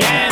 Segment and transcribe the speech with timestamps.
[0.00, 0.31] Miami.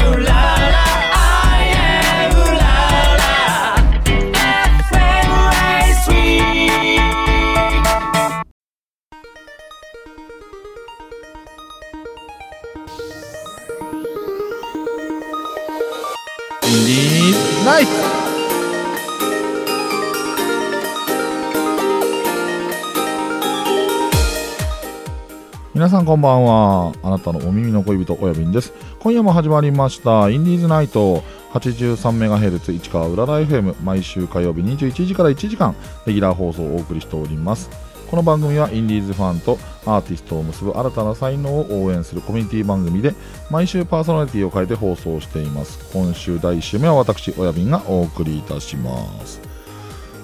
[25.90, 26.92] 皆さんこんばんは。
[27.02, 28.72] あなたのお耳の恋人おやびんです。
[29.00, 30.30] 今夜も始まりました。
[30.30, 31.24] インディーズナイト。
[31.52, 35.74] 83MHz 市川うらら FM 毎週火曜日21時から1時間
[36.06, 37.70] レギュラー放送をお送りしております。
[38.08, 43.12] この番組はインディーズファンとアーティストを結ぶ新たな才能を応援するコミュニティ番組で
[43.50, 45.92] 毎週パーソナリティを変えて放送しています。
[45.92, 49.40] 今週第1週目は私親瓶がお送りいたします。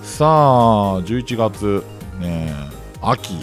[0.05, 1.83] さあ11月
[2.21, 2.55] ね
[3.03, 3.35] 秋。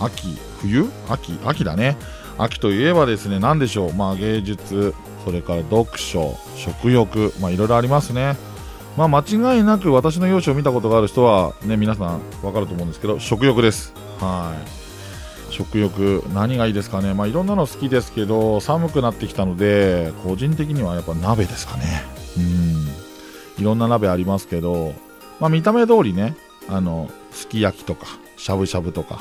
[0.00, 0.43] 秋。
[0.68, 0.90] 冬？
[1.08, 1.96] 秋秋だね。
[2.36, 3.92] 秋といえばですね何でしょう？
[3.94, 8.36] まあ芸術それから読書食欲まあいろいろありますね。
[8.96, 13.92] まあ間違いなく私の容姿を見たことがある人はね皆さんわかると思うんですけど食欲です。
[14.20, 14.54] は
[15.50, 15.52] い。
[15.52, 17.14] 食欲何がいいですかね？
[17.14, 22.02] まあいろんなの好きですけど寒くなってきたので個人的にはやっぱ鍋ですかね。
[22.36, 22.40] う
[23.60, 23.62] ん。
[23.62, 24.94] いろんな鍋ありますけど
[25.38, 26.34] まあ見た目通りね
[26.68, 29.20] あのすき焼きとかしゃぶしゃぶとか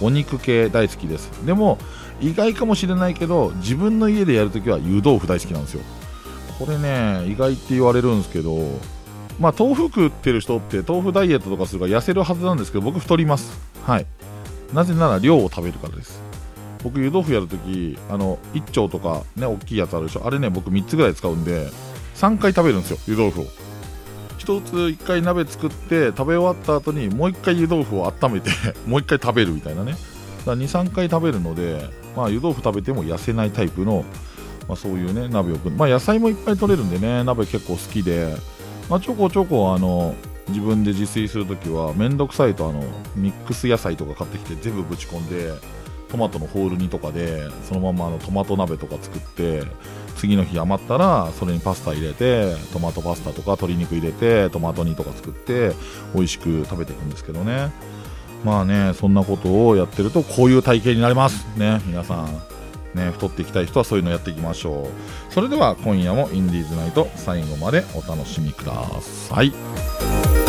[0.00, 1.28] お肉系大好きです。
[1.44, 1.78] でも
[2.20, 5.82] 意外かもしれないけど自分の家でやるときは湯豆腐大好きなんですよ。
[6.58, 8.58] これね意外って言われるんですけど
[9.38, 13.58] まあ豆腐食ってる人って豆腐ダイエットとかするから痩せるはずなんですけど僕太ります。
[13.84, 14.06] はい。
[14.74, 16.20] なぜなら量を食べるからです。
[16.82, 20.26] 僕湯豆腐やるときあの1丁とかね大きいやつあるでしょ。
[20.26, 21.68] あれね僕3つぐらい使うんで
[22.16, 23.44] 3回食べるんですよ湯豆腐を。
[24.40, 28.50] 一つ一回鍋作って食べ終わった後にもう一回湯豆腐を温めて
[28.88, 29.96] もう一回食べるみたいなね。
[30.46, 34.02] 23回食べるので、まあ、湯豆腐食べても痩せないタイプの、
[34.66, 38.34] まあ、そういうね鍋を組んまあ、野菜もいっぱい取れるんでね鍋結構好きで、
[38.88, 40.14] まあ、ちょこちょこあの
[40.48, 42.82] 自分で自炊するときはめんどくさいとあの
[43.14, 45.52] ミックス野菜とか買ってきて全部ぶち込んで
[46.10, 49.62] トマトのホール煮とかでそのままあのトマト鍋とか作って
[50.16, 55.72] 次の日余ったらそれにパスタ入れてトマトパスタとか鶏肉入れてトマト煮とか作って
[56.14, 57.70] 美味しく食べていくんですけどね。
[58.44, 61.46] まあねそんなことをやってるとこういう体型になります。
[61.56, 62.50] ね皆さん。
[62.94, 64.88] ね太っていきたい人はそういうのやっていきましょ
[65.30, 65.32] う。
[65.32, 70.39] それでは今夜もインディーズナイト最後までお楽しみください。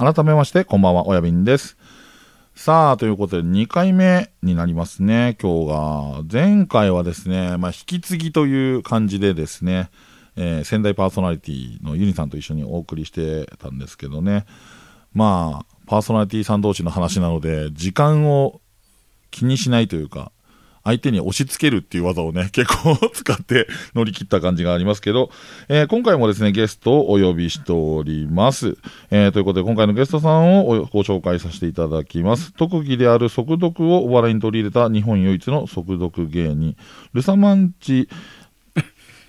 [0.00, 1.76] 改めまして、こんばんは、おやびんです。
[2.54, 6.22] さあ、ということで、2回目になりますね、今日が。
[6.32, 9.90] 前回はですね、まあ、引き継ぎという感じでですね、
[10.36, 14.46] えー仙台パーソナリティのユニさんと一緒にお送りしてたんですけどね、
[15.12, 18.62] まあ、パーソナリティさん同士の話なので、時間を
[19.30, 20.32] 気にしないというか、
[20.84, 25.30] 相手に押し付けるっていう技をね、 結構使って乗り切った感じがありますけど、
[25.68, 28.76] えー今回もですね、ゲストをお呼びしております。
[29.10, 32.52] えーということで、今回のゲストさんをご紹介させていただきます。
[32.52, 36.76] 特技である速読をお笑いに取り入れた日本唯一の速読芸人、
[37.12, 38.08] ルサマンチ、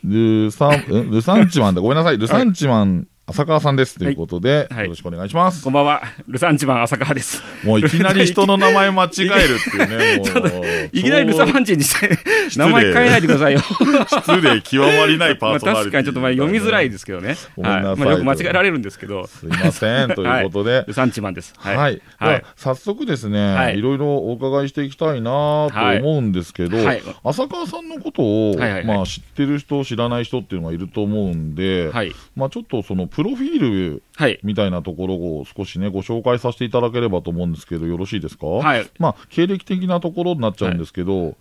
[0.03, 1.81] ルサン、んルサンチマンだ。
[1.81, 2.17] ごめんなさい。
[2.17, 3.97] ルサンチマン、浅川さんです。
[3.97, 5.63] ということで、はいよろしくお願いします。
[5.63, 6.03] こんばんは。
[6.27, 7.41] ルサンチマン浅川です。
[7.63, 10.17] もういきなり人の名前間違えるっていうね、
[10.51, 10.89] もう。
[10.91, 12.19] いきなりルサマンチにして、
[12.57, 13.61] 名前変えないでくださいよ。
[13.61, 17.37] 失礼極まりないパまあーソナリティ、確かにちょっとまあ読みづらいですけどね。
[17.55, 19.25] ごめんなさいよく間違えられるんですけど。
[19.27, 20.09] すいません。
[20.09, 21.53] ということで、 ルサンチマンです。
[21.57, 21.77] はい。
[21.77, 21.95] はい。
[21.95, 28.55] では早速ですね、はいいろいろお伺いしていきたいなと思うんですけど、はい浅川さんのことを、
[28.85, 32.11] まあ、知ってる人、知らない人っていうのがいると思うんで、はい。
[32.35, 33.59] まあ、ちょっとそのプロフィー
[33.93, 34.39] ルはい。
[34.43, 38.47] みたいなところを少しね、ご紹介させていただければと思うんですけど、よろしいですか？
[38.47, 38.89] はい。
[38.99, 41.35] まあ、経歴的なところになっちゃうんですけど、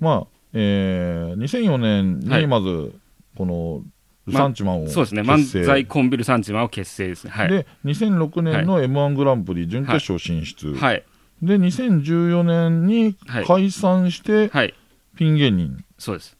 [0.00, 2.94] まあ、えー、2004年はいにまず、
[3.36, 3.82] この、
[4.26, 5.22] ルサンチマンをそうですね。
[5.22, 7.30] 漫才コンビルサンチマンを結成ですね。
[7.30, 7.48] はい。
[7.48, 10.74] で、2006年の M1 グランプリ準決勝進出。
[10.74, 11.04] はい。
[11.42, 14.74] で、2014年にはい解散して、はい。
[15.16, 15.84] ピン芸人。
[15.98, 16.36] そうです。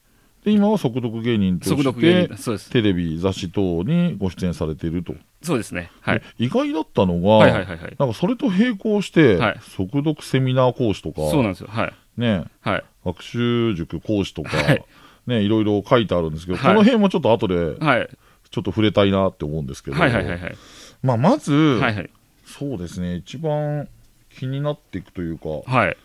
[0.47, 2.73] で、今は速読芸人と速して。
[2.73, 5.13] テレビ、雑誌等にご出演されていると
[5.43, 5.91] そうですね。
[6.01, 6.23] はい。
[6.39, 7.97] 意外だったのが、はいはいはいはい。
[7.99, 11.69] なんかそれと並行して、はい速読セミナー講師とか、そうなんですよ。
[11.69, 11.95] はい。
[12.17, 12.85] ね、はい。
[13.05, 14.85] 学習塾講師とか、はい
[15.27, 18.09] ね、いろいろ書いてあるんですけど、はいこの辺もちょっと後ではい。
[18.49, 20.57] ちょっと触れたいなって思うんですけど、はいはいはいはい。
[21.03, 22.11] まあ、まず、はいはい。
[22.45, 23.89] そうですね、一番
[24.31, 25.97] 気になっていくというか、はい。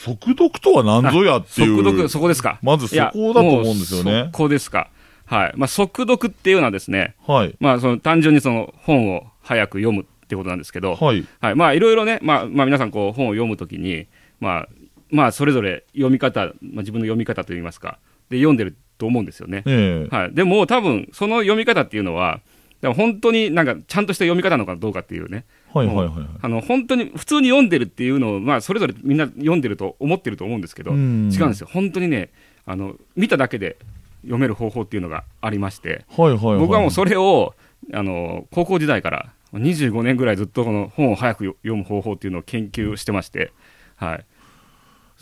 [0.00, 2.58] 速読とは何ぞやっていう、速読、そこですか。
[2.62, 4.88] まずそこだと思うんですよねそこですか。
[5.26, 5.52] はい。
[5.56, 11.54] まあ、速読っていうのはですね、はい、まあ、その単純にその本を早く読むってことなんですけど、はい、はい。
[11.54, 14.06] まあ、いろいろね、まあ、まあ、皆さんこう本を読むときに、
[14.40, 14.68] まあ、
[15.10, 17.98] まあ、それぞれ読み方、まあ、自分の読み方といいますか、
[18.30, 19.64] で、読んでると思うんですよね。
[19.66, 20.34] ええはい。
[20.34, 22.40] でも、多分、その読み方っていうのは、
[22.80, 25.44] だから本当になんか、ちゃんとした読み方なのかどうかっていうね。
[25.72, 26.26] はいはいはいはい。
[26.42, 31.68] あの、本当に、普通に読んでるっていうのを、まあ、それぞれみんな読んでると思ってると思うんですけど、うん違うんですよ。
[31.72, 32.30] 本当にね、
[32.66, 33.76] あの、見ただけで
[34.22, 37.54] 読める方法っていうのがありまして、はいはいはい、僕はもうそれを、
[37.92, 43.52] あの、高校時代から25年ぐらいずっとこの本を早く読む方法っていうのを研究してまして、
[43.96, 44.24] はい。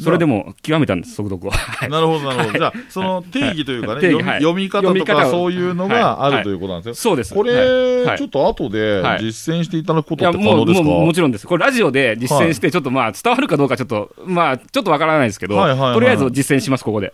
[0.02, 1.50] それでも極めたんです、速読を。
[1.50, 1.88] はい。
[1.88, 2.58] なるほど、なるほど。
[2.58, 6.94] じゃあ、その定義というかね、読み方とかそういうのがあはいるということなんですよ。
[6.94, 7.34] そうです。
[7.34, 10.86] これ、ちょっと後ではい実践していただくことって可能ですか？
[10.86, 11.46] もちろんです。
[11.46, 17.12] これラジオで実践して、ちょっとまあ、伝わるかどうかちょっと、まあ、ちょっとわからないですけど、とりあえず実践します、ここで。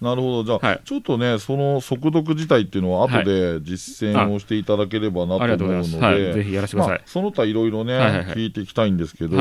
[0.00, 0.44] なるほど。
[0.44, 5.98] じゃあ、はいちょっとね、その速読自体っていうのは後で実践をしていただければなと思うのございます。
[5.98, 6.18] はい。
[6.18, 6.98] ぜで、ひやらせてください。
[6.98, 7.94] まあ、その他いろいろね、
[8.34, 9.36] 聞いていきたいんですけど。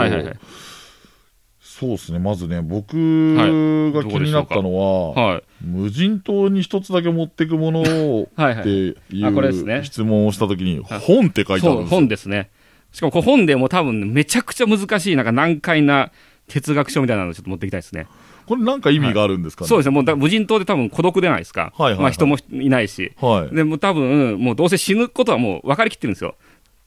[1.80, 5.44] そうですね、まずね、僕はいが気になったのは、はい。
[5.64, 8.60] 無人島に一つだけ持 っていくものをはいはい。
[8.60, 11.98] っていう質問をしたときに、はい本って書いてあるんですよ。
[11.98, 12.50] 本ですね。
[12.92, 16.12] しかも、本でも多分、めちゃくちゃ難しい、なんか難解な
[16.50, 18.08] 哲学書みたいなのをちょっと持っていきたいですね。
[18.46, 19.96] これなんか意味があるんですかね、そうですね。
[19.96, 21.72] もうだ無人島で多分孤独でないですか。
[21.78, 23.14] はいはいはいまあ人もいないし。
[23.22, 23.56] はい。
[23.56, 26.36] でも多分、もうどうせ死ぬことはもう分かりきってるんですよ。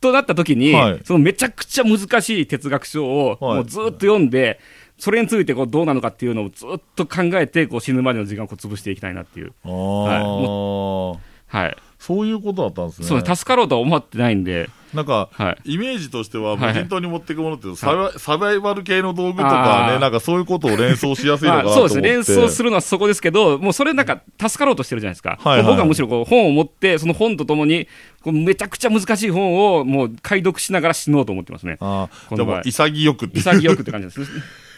[0.03, 4.61] となった時に、はいそのめちゃくちゃ難しい哲学書を、はいもうずっと読んで、
[4.99, 9.53] それについてこうどうなのかっていうのをずっと考えて、こう死ぬまでの時間をこう潰していきたいなっていう。
[9.65, 11.77] ああ、はい。
[11.99, 13.07] そういうことだったんですね。
[13.07, 15.75] そうね、助かろうとは思ってないんで、なんか、はい。
[15.75, 21.95] イメージとしては、はい無人島に持っていくものってサバイ、サバイバル系の道具とかね、なんかそういうことを連想しやすいのかなと思って。
[21.95, 27.87] まあそうですね、連想するのはそこですけど、もうそれなんか助かろうとしてるじゃないですか、はいはい僕はむしろこう本を持って、その本とともに、
[28.23, 31.77] こうめちゃくちゃ難しい本をもう解読しながら死のうと思ってますね。
[31.81, 33.29] あでも潔く。
[33.29, 34.21] 潔くって感じです。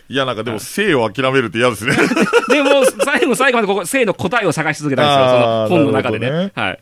[0.08, 1.96] いや、なんかでも生を諦めるって嫌ですね。
[2.48, 6.30] でも、最後最後までここ、性の答えを探し続けたんですよ、その本の中でね。
[6.30, 6.78] なるはい。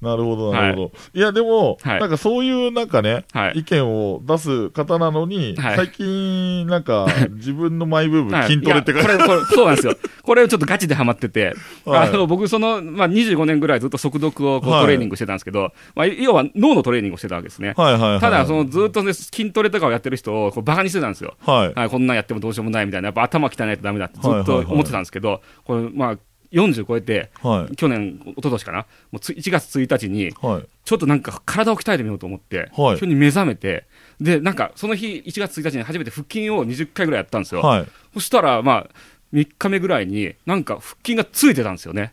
[0.00, 0.92] なるほど、なるほど。
[1.14, 2.00] い、や、でも、はい。
[2.00, 3.60] なんかそういうなんかね、はい。
[3.60, 5.76] 意見を出す方なのに、はい。
[5.76, 8.48] 最近、なんか、自分のマイ部分、はい。
[8.48, 9.96] 筋トレって書いていやこれ、これ、そうなんですよ。
[10.22, 11.54] これちょっとガチでハマってて、
[11.86, 12.08] はい。
[12.10, 17.72] あの、僕、その、まあ、25年ぐらいずっと速読をトレーニングしてたんですけど、まあ、要は脳のトレーニングをしてたわけですね。
[17.76, 18.20] はいはいはい。
[18.20, 21.36] ただ、その、ずっとね、筋トレとかをやってる人をこうバカにしてたんですよ。
[21.40, 21.78] はい。
[21.78, 26.18] はい、こんなんやってもどうしようもないみたいな、やっぱ頭鍛えないとダメだってずっと思ってたんですけど、これ、まあ、
[26.56, 27.76] 40超えて、はい。
[27.76, 28.78] 去年、一昨年かな、
[29.12, 30.68] もうつ1月1日に、はい。
[30.84, 33.84] ちょっとなんか体を鍛えてみようと思って、はい急に目覚めて、
[34.20, 37.60] で、なんかその日、1月1日に初めて腹筋を20回ぐらいやったんですよ。
[37.60, 37.86] はい。
[38.14, 38.90] そしたら、まあ、
[39.32, 42.12] 3日目ぐらいに、なんか腹筋がついてたんですよね。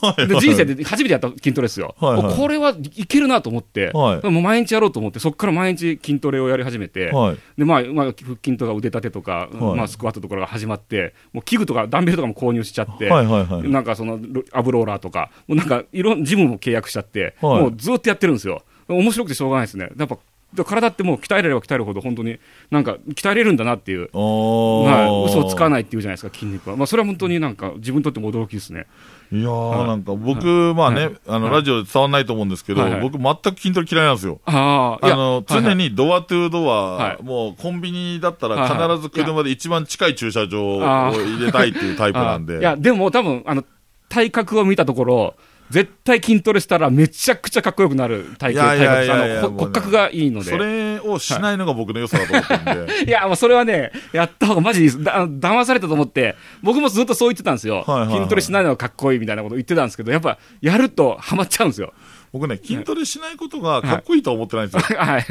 [0.00, 0.28] はい。
[0.28, 1.94] で人生で初めてやった筋トレですよ。
[1.98, 7.38] はいはいこれはいけるなと思って、はいもう毎日やろうと思って、そこから毎日筋トレをやり始めて、はい。
[7.58, 13.68] でまあまあ、腹筋とか腕立てとか、はいまあ、スクワットとかが始まって、もう器具とかダンベルとかも購入しちゃって、はいはいはい。
[13.68, 18.62] なんかそのロアブローラーとか、もうなんかいろんジムも契約しちゃって、はいもうずっとやってるんですよ。
[18.88, 19.90] 面白くてしょうがないですね。
[19.96, 20.18] やっぱ
[20.64, 22.40] 体ってもう鍛えれれば鍛えるほど本当に
[22.72, 24.08] なんか鍛えれるんだなっていう。
[24.12, 25.70] はい、嘘をつかい。
[25.70, 26.76] ないっていうじゃないですか、筋肉は。
[26.76, 28.86] まあそれは本当になんか自分にとっても驚きですね。
[29.32, 29.88] いやー、はい。
[29.88, 31.16] なんか僕、まあね、はい。
[31.28, 31.54] あの、はい。
[31.54, 34.40] ラジオで伝わんないと思うんですけど、僕全く筋トレ嫌いなんですよ。
[34.44, 37.22] あの、常に、にドアトゥードア、はい。
[37.22, 42.58] もうコンビニだったら必ず車で一番近い駐車場をあ入れたいっていうタイプなんで。
[42.60, 43.64] いや、でも多分、あの、
[44.08, 45.34] 体格を見たところ、
[45.70, 49.08] 絶対筋トレしたらめちゃくちゃかっこよくなる体型、体
[49.40, 50.50] 格骨格がいいので。
[50.50, 53.04] それをしないのが僕の良さだと思ってるんで。
[53.06, 55.02] いや、もうそれはね、やった方がマジ。
[55.02, 57.84] だ騙されたと思って、僕もずっとそう言ってたんですよ。
[58.10, 61.92] 筋トレしないのがかっこいいみたいなこと言ってたんですけど、やっぱ、やるとハマっちゃうんですよ。
[62.32, 64.98] 僕ね、筋トレしないことがかっこいいとは思ってないんですよ。
[64.98, 65.26] はい。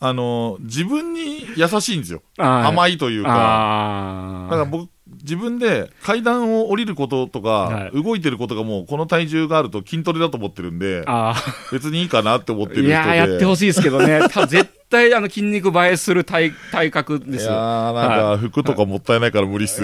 [0.00, 2.22] あの、自分に優しいんですよ。
[2.36, 3.30] はい甘いというか。
[3.30, 4.88] あだから僕、
[5.24, 11.34] 自分で階段を降りることとか、はい動いてることがもうこの体重があると筋トレだと思ってるんで、あ
[11.72, 12.76] 別にいいかなって思ってー。
[12.76, 12.88] る人で。
[12.88, 14.20] いやー、やってほしいですけどね。
[14.30, 17.52] 多分 絶対、あの、筋肉映えする体、体格ですよ。
[17.52, 19.82] いやー、なんか服とかもったいないから無理っす。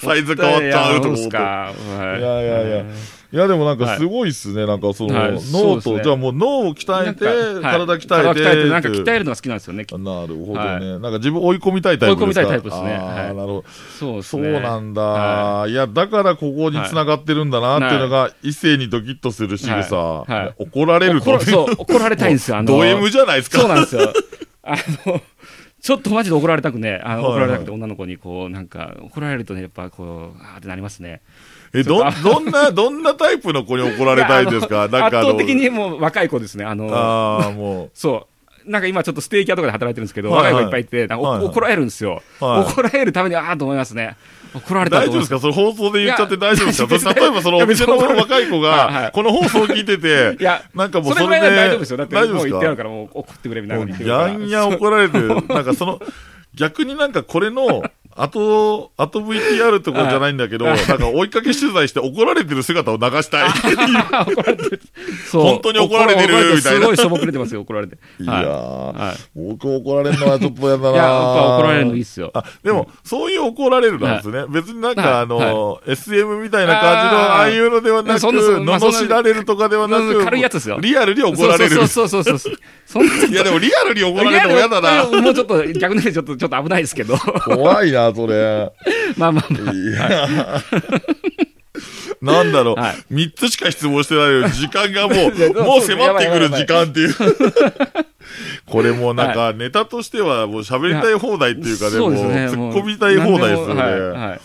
[0.00, 1.36] サイズ変わっちゃうと思うと。
[1.36, 2.84] いやいやいや
[3.32, 3.48] いや。
[3.48, 5.32] でもなんかすごいっすね、なんかその、はい。
[5.52, 7.24] 脳と、じゃあもう脳を鍛えて、
[7.62, 9.86] 体鍛えて体鍛えて、なんか鍛えるのが好きなんですよね。
[9.90, 10.80] なるほどね、はい。
[10.80, 12.16] なんか自分追い込みたいタイプですか？
[12.16, 12.94] 追い込みたいタイプですね。
[12.94, 13.64] あーはいなるほど。
[13.98, 14.42] そうそう。
[14.42, 15.72] なんだ、、はい。
[15.72, 20.32] や、だからここに繋がってるんだなっていうのが、異性にドキッとする仕草、はい。
[20.32, 20.54] はい。
[20.58, 22.58] 怒られるとそう、怒られたいんですよ。
[22.58, 23.60] あの、ド M じゃないですか。
[23.60, 24.12] そうなんですよ。
[24.62, 25.20] あの、
[25.80, 27.40] ちょっとマジで怒られたくね、あのはいはい。
[27.40, 31.22] 怒られたくて女の子にこう、なんか、怒られるとね、やっぱこう、あーってなりますね。
[31.74, 34.88] え、ど、どんな、どんなタイプの子に怒られたいんですか？
[34.92, 36.64] なんか圧倒的にもう若い子ですね。
[36.64, 38.26] あの、ああ、もそ
[38.66, 38.70] う。
[38.70, 42.22] なんか今ちょっとステーキ屋とかで働いてるんですけど、はいはい若い子いっぱいいて、なんかおはいはい怒られるんですよ。
[42.38, 44.16] はい怒られるために、ああと思いますね。
[44.54, 45.18] 怒らう、れたと大丈夫。
[45.20, 45.40] ですか？
[45.40, 47.12] それ放送で言っちゃって大丈夫ですか？
[47.14, 51.96] 例えばそのお店の若い子が この放送を聞いててい、や、なんかもうそれぐそれで、らい大丈夫ですよ。
[51.96, 54.28] だってもう言ってあるから、もう怒ってくれみたいなこと言ってるから。
[54.28, 55.28] やんや怒られる。
[55.48, 55.98] なんかその、
[56.54, 57.82] 逆になんかこれの、
[58.16, 63.50] 後、後 VTR とかじゃないんだけど、なんか追いかけ取材して怒られてる姿を流したい。
[65.32, 67.96] 本当に怒られてるみたいなすごいしょぼくれてますよ、怒られて。
[68.20, 72.30] いや僕怒られるのはちょっとやだなーい や、怒られるのいいっすよ。
[72.34, 74.44] あ、でも、そういう怒られるなんですね。
[74.48, 81.76] 別になんか、はいあの、SM みたいな感じの、あーああいうのではなく、罵られるとかではなく、うん軽いやつですよリアルに怒られる。
[81.88, 82.50] そうそうそうそ
[83.00, 85.04] ういや、でもリアルに怒られるのも嫌だな。
[85.22, 87.16] もうちょっと、逆にちょっと、ちょっと危ないですけど。
[87.16, 88.72] 怖いな、それ。
[89.16, 89.74] まあまあまあ。
[89.74, 90.62] いや。
[92.22, 95.14] なんだろう、はい三つしか質問してないのに、時間がもう、
[95.64, 97.14] もう迫ってくる時間っていう。
[98.66, 102.12] これもうなんか、ネタとしてはもう喋りたい放題っていうかね、もう。
[102.14, 104.40] 突っ込みたい放題ですよね。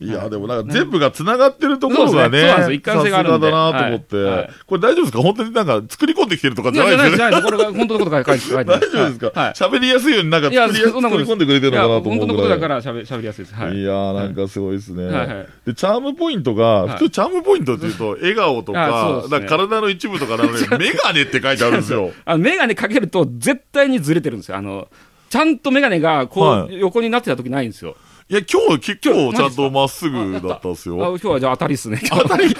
[0.00, 5.20] はいや、でもなんか全部が繋がってるところがね、そう一貫性があるんだなと思って、これ大丈夫ですか？
[5.20, 7.42] 本当になんか作り込んできてるとかじゃないですよね。
[7.42, 9.40] これが本当のことが書いて書いて大丈夫ですか？
[9.40, 9.52] はい。
[9.52, 12.48] 喋、りやすいようになんか作りやそんなこと作り込んでくれてるのかなと思う本当のこと。
[12.48, 13.54] だから喋喋りやすいです。
[13.54, 13.76] はい。
[13.76, 15.46] いやーなんかすごいですね。
[15.66, 22.10] で、チャームポイントが、はい普通チャームポイントって言うと、笑顔とあか、体の一部とかなのに、メガネって書いてあるんですよ。
[22.24, 24.56] あの、メガネかけると絶対にずれてるんですよ。
[24.56, 24.88] あの、
[25.28, 27.96] ちゃんとメガネがこう、はい横になってた時ないんですよ。
[28.30, 30.98] いや、今日今日ちゃんとまっすぐだったんですあよ。
[31.08, 32.00] 今日はじゃあ当たりっすね。
[32.08, 32.54] 当たりい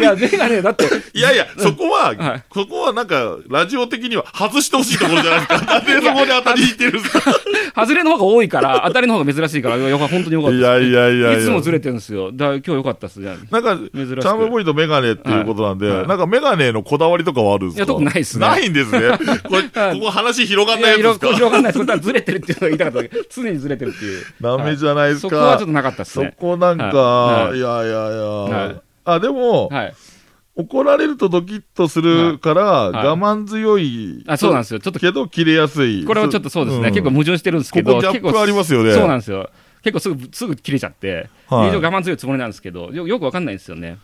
[0.00, 5.64] や、メガネだって、いやいや、そこは、はいそこはなんか、ラジオ的には外してほしいところじゃないですか。
[5.66, 7.34] なんでそこで当たりに行ってるんですか
[7.74, 10.58] 外れの方が多いから、当たりの方が珍しいから、本当によかったです。
[10.60, 12.30] いやいやいやいつもずれてるんですよ。
[12.32, 13.20] だ今日よかったっす。
[13.20, 17.78] じゃあなんか、チ珍しくャームポイントメガネっていうことなんで、はいはいなんかメガネのこだわりとかはあるんですか？
[17.78, 19.00] いや特にないっすねないんですね。
[19.48, 21.26] これ、はいここ話広がんないやつですか？
[21.34, 21.78] 広がんないです。
[21.78, 23.16] 本当はずれてるっていうのが言いたかった。
[23.34, 24.24] 常にずれてるっていう。
[24.40, 25.28] ダメじゃないですか。
[25.28, 26.34] そこはちょっとなかったっすそね。
[26.38, 29.94] こなんか、はいい、やいやいや、はいあ、でも、はい。
[30.54, 34.22] 怒られるとドキッとするから、はい我慢強い。
[34.26, 36.04] あそうなんですよちょっとけど、切れやすい。
[36.04, 36.90] これはちょっとそうですね。
[36.90, 37.92] ん結構矛盾してるんですけど。
[37.92, 39.48] ここギャップ結構ありますよねそうなんですよ。
[39.82, 41.28] 結構すぐ、すぐ切れちゃって。
[41.46, 43.98] はい一応我慢強いつもりなんですけど、よよくわかんないんですよね。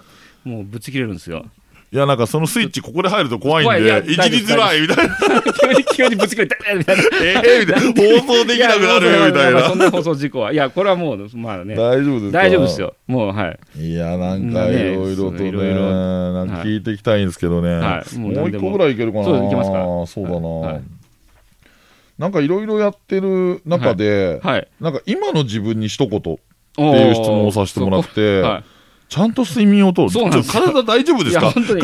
[0.44, 1.44] もうぶち切れるんですよ。
[1.90, 5.16] いや、なんかそのスイッチここで入ると怖いんで、いじりづらいみたいな。
[5.16, 7.02] 急に、急にぶち切れて、みたいな。
[7.22, 8.20] ええ みたいな。
[8.20, 9.60] 放送できなくなるみたいな。
[9.60, 10.52] やそんな放送事故は。
[10.52, 11.74] いや、これはもう、まあね。
[11.74, 12.80] 大丈夫ですか大丈夫です。
[12.80, 12.94] よ。
[13.06, 13.80] もう、はい。
[13.80, 17.74] いや、なんかねいろいろとね、いろいろなんか聞いていきたいんですけどね。
[17.76, 19.24] はいもう一個ぐらいいけるかな。
[19.24, 20.48] そういけますかそうだな。
[20.48, 20.82] はい
[22.18, 24.68] なんかいろいろやってる中で、はい。
[24.80, 26.30] なんか今の自分に一言って
[26.82, 28.64] いう質問をさせてもらって、はい。
[29.08, 30.10] ちゃんと睡眠をとる。
[30.10, 31.50] そうなんです体大丈夫ですか？
[31.50, 31.82] 本当に。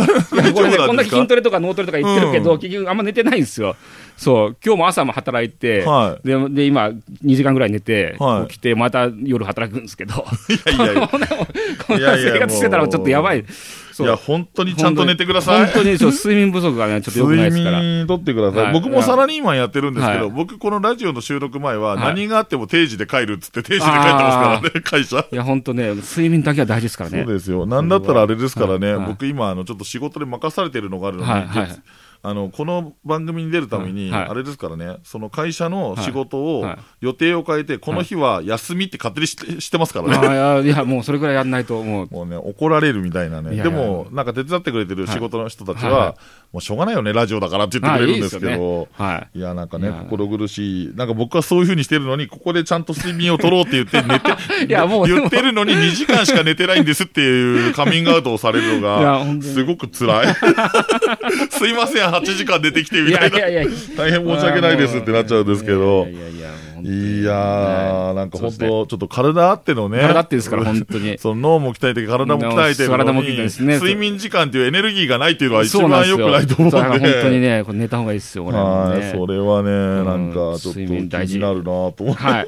[0.52, 3.76] これね、こんだけ筋トレとか脳トレとか言ってるけど、うん結局あんま寝てないんですよ。
[4.16, 4.56] そう。
[4.64, 6.88] 今日も朝も働いて、はで、で、今、
[7.24, 10.24] 2時間ぐらい寝て、はい起きて、また夜働くんですけど、
[10.68, 11.08] いやいやいや。
[11.08, 13.40] こんな生活してたらちょっとやばい。
[13.40, 15.64] いや、本当にちゃんと寝てください。
[15.66, 17.78] 本当にそう睡眠不足がね、ちょっと良くないですから。
[17.78, 18.64] 睡眠とってください。
[18.64, 25.24] はい僕もサラリーマンやってるんですけど、はい僕このラジオの収録前ははい何があっても定時で帰るっつって定時で帰ってますからね、会社。
[25.30, 27.24] いや、本当ね、睡眠だけは大事ですからね。
[27.24, 27.66] そうですよ。
[27.66, 31.80] なんだったらあれですからね、はい僕今、あの、ちょっと仕事で任されてるのがあるのに、はいはい月
[32.24, 34.30] あの、この番組に出るために、はいはい。
[34.30, 36.64] あれですからね、その会社の仕事を、
[37.02, 40.28] 予定を変えて、この日は休みって勝手にしてしてますからね。
[40.28, 43.62] あいや、もうそれぐらいやんないと、もう、もうね、怒られるみたいなね。
[43.62, 46.16] でも、なんか手伝ってくれてる仕事の人たちは、
[46.54, 49.38] もうしょうがないよね、ラジオだからって言ってくれるんですけど、はい。
[49.40, 50.92] いや、なんかね、心苦しい。
[50.94, 54.30] なんか僕はそういうふうにしてるのに、ここでちゃんと睡眠を取ろうって言って寝て、
[54.68, 60.26] いやもう言ってるのに2時間しか寝てないんですっていうカミングアウトをされるのが、すごく辛い。
[61.50, 63.38] すいません、8時間寝てきていみたいな。
[63.40, 66.06] やいやいや、大変申し訳ないですってなっちゃうんですけど。
[66.08, 70.00] いや、いやいやいやー、ねなんか本当、ちょっと体あってのね。
[70.00, 71.16] 体ってですから、本当に。
[71.18, 76.78] その脳も鍛えて、体も鍛えて体も鍛えてですね睡眠時間っていうエネルギーがないっていうのは一番良くないと思うんで。
[76.78, 79.12] 本当にね、これ寝た方がいいですよ、俺もはい、ね。
[79.16, 79.70] それはね、
[80.04, 82.22] なんかちょっと気になるなと思って。
[82.22, 82.46] はい。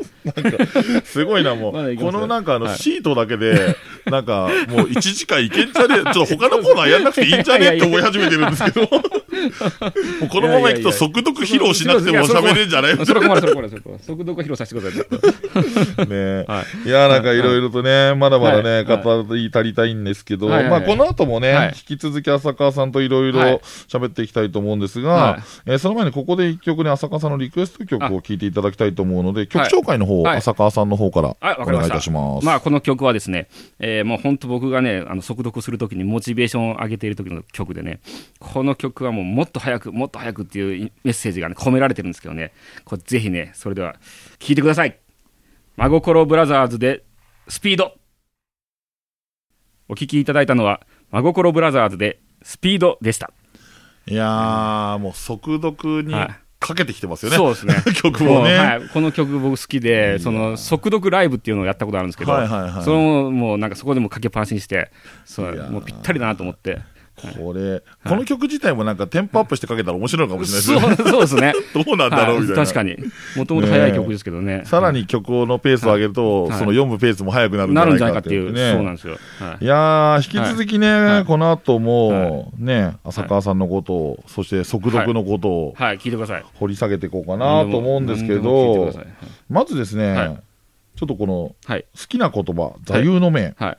[1.04, 1.96] すごいな、もう。
[1.96, 3.74] このなんかあの、はいシートだけで、
[4.04, 8.88] なんかもう1時間いけんじゃねえ、ちょっと他のコーナーやんなくていいんじゃねえって思い始めてるんですけど。
[10.30, 13.06] このままいくと速読披露しなくても喋れんじゃない？
[13.06, 14.02] それ困る、それ困る、それ困る。
[14.02, 16.08] 速度が披露させてください。
[16.08, 16.88] ねはい。
[16.88, 16.90] い？
[16.90, 19.02] や、なんかいろいろとね、まだまだね、はい。
[19.02, 23.60] 語り足りたいんですけど、まあこの後もはねい、引き続き浅川さんといろいろはい。
[23.88, 30.36] 喋っていきたいと思うんですはが、えーその前にここで一曲ね、浅川さんのリクエスト曲を聴いていただきたいと思うので、曲紹介の方、はい。
[30.38, 31.96] 浅川さんの方からはい、お願いいた。
[31.96, 32.44] たします。
[32.46, 38.00] まあ、この曲はですね、えーもう本当僕がね、あの、速読するときにモチベーションを上げている時の曲でね、
[38.38, 42.52] この曲はもうもっと早く、もっと早くっていうメッセージがね、込められてるんですけどね、
[42.84, 43.96] これぜひね、それでは
[44.38, 44.98] 聴いてください。
[45.76, 47.04] 真心ブラザーズで、
[47.48, 47.92] スピード。
[49.88, 50.80] お聴きいただいたのは、
[51.10, 53.30] 真心ブラザーズで、スピードでした。
[54.06, 57.36] いやー、もう速読にはいかけてきてますよね。
[57.36, 57.74] そうですね。
[57.94, 58.56] 曲もね。
[58.56, 64.90] はい、この曲僕好きいで、やその速読ライブっていうのをやったことあるんですけど、はいはいはいそのもうなんかそこでもかけっぱなしにして、
[65.24, 66.80] そもうぴったりだなと思って。
[67.16, 71.04] これ、この曲自体もなんかテンポアップしてかけたら面白いのかもしれないですね。
[71.04, 71.52] そうそうですね。
[71.84, 72.60] どうなんだろうみたいな。
[72.60, 72.96] はい確かに。
[73.36, 74.62] もともと速い曲ですけどね。
[74.64, 76.58] さらに曲のペースを上げると、はい。
[76.58, 78.72] その読むペースも速くなるんじゃないかってていう、ね。
[78.72, 79.16] そうなんですよ。
[79.38, 79.64] はい。
[79.64, 81.24] いやー、引き続きね、はい。
[81.24, 86.44] この後も、ね、浅川さんのことを、そして速読のことをはい、聞いてください。
[86.54, 88.92] 掘り下げていこうかなと思うんですけど
[89.48, 90.38] まずですね、はい
[90.96, 91.84] ちょっとこの、はい。
[91.94, 93.76] 好きな言葉、座右の銘、はい。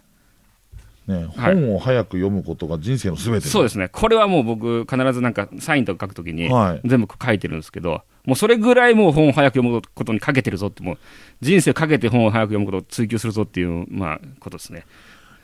[1.08, 3.48] ね、はい本を早く読むことが人生のすべて。
[3.48, 3.88] そうですね。
[3.88, 10.98] これはもう僕、必ずなんかサインとか書くときにはい、全部書いてるんですけど、もうそれぐらいもう本を早く読むことにかけてるぞって、もう
[11.42, 14.86] 人生かけて本を早く読むことを追求するぞっていう、まあ、ことですね。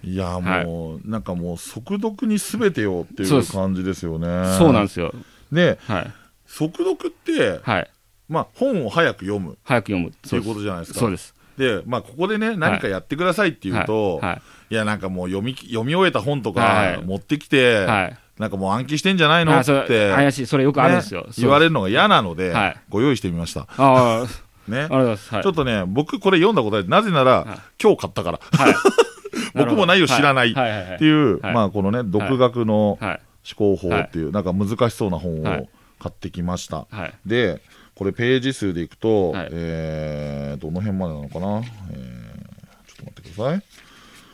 [0.03, 4.27] いやーもう、なんかもう、速読にすべてよっていそう感じですよね。
[4.58, 5.13] そうなんですよ。
[5.50, 6.12] で、はい。
[6.46, 7.89] 速読って、はい。
[8.27, 10.10] まあ、本を早く読む早く読む。
[10.10, 11.00] っていうことじゃないですか。
[11.00, 11.34] そうです。
[11.58, 14.41] で、まあ、ここでね、何かやってくださいって言うと、は
[14.74, 14.75] い。
[14.75, 18.18] いや、なんかもう読み、読み終えた本とかはい持ってきて、はい。
[18.39, 19.58] なんかもう暗記してんじゃないの？
[19.60, 20.46] って、れ怪しい。
[20.48, 21.22] それよくあるんですよ。
[21.22, 23.62] ね言われれるのが嫌なので、はいご用意してみました。
[23.62, 24.27] あ あ、あね。
[24.68, 25.34] りがとうございます。
[25.36, 26.88] はいちょっとね、僕これ読んだことない。
[26.89, 27.45] なぜなら、はい
[27.82, 28.39] 今日買ったから。
[28.52, 28.74] はい。
[29.56, 30.54] 僕も内容知らないっ
[30.98, 33.19] ていう、はいまあこのね、独学のはい。
[33.58, 35.69] 思考法っていう、なんか難しそうな本をはい
[36.00, 36.86] 買ってきました。
[36.89, 37.13] はい。
[37.26, 37.62] で、
[37.95, 41.65] これページ数でいくと、はいえー、どの辺までなのかな、えー、ちょっ
[42.98, 43.62] と待ってください。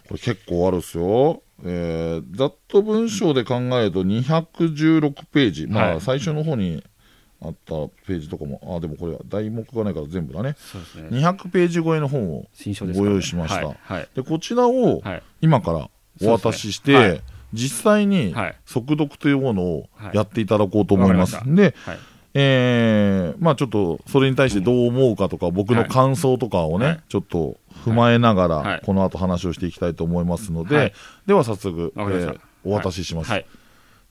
[0.10, 1.44] これ結構あるっすよ。
[1.64, 5.68] えー、ざっと文章で考えると216ページ。
[5.68, 6.84] まあ、はい最初の方に
[7.42, 7.74] あった
[8.08, 10.56] ページとかも、あ、でもこれは題目がないから全部だね。
[10.58, 11.10] そうですね。
[11.20, 12.48] 200ページ超えの本を
[12.94, 13.78] ご用意しましたはい。
[13.82, 14.10] はい。
[14.16, 15.24] で、こちらをはい。
[15.42, 15.90] 今から
[16.22, 21.40] お渡しして、はい実際にはい速読というものをはいやっていただこうと思います。
[21.46, 21.98] で、はい。
[22.36, 30.94] えーまあちょっとそれに対してどう思うかとか、僕の感想とかをね、はいちょっと踏まえながら、はいこの後話をしていきたいと思いますので、はい
[31.26, 33.32] では早速、えーお渡しします。
[33.32, 33.46] はい。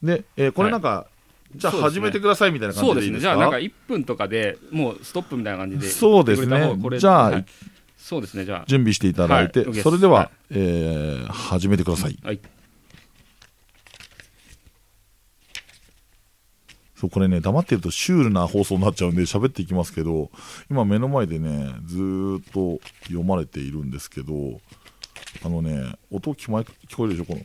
[0.02, 1.06] で、えーこれなんか、
[1.54, 2.74] じゃあ始めてくださいみたいな。
[2.74, 3.28] 感じでいいですか？
[3.28, 5.86] じゃあ、なんか1分とかでもうストップみたいな感じで。
[5.88, 7.44] そうですねじゃあはい
[7.96, 8.44] そうですね。
[8.44, 12.16] じゃ準備していただいて、それでは、はいえー始めてください。
[12.22, 12.28] あ。
[12.28, 12.40] はい。
[16.98, 20.30] そう、これね、黙ってるとシュールな放送になっちゃうんで喋っていきますけど、
[20.68, 21.96] 今目の前でね、ず
[22.40, 24.60] っと読まれているんですけど、
[25.44, 27.42] あのね、音聞こえ聞こえるでしょ、この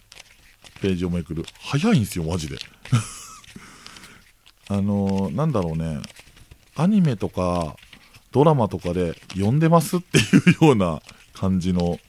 [0.81, 1.45] ページをめくる。
[1.59, 2.57] 早いんですよ、マジで。
[4.69, 6.01] あのーなんだろうね、
[6.75, 7.75] アニメとか
[8.31, 10.21] ドラマとかで読んでますってい
[10.61, 10.99] うような
[11.33, 11.99] 感じの、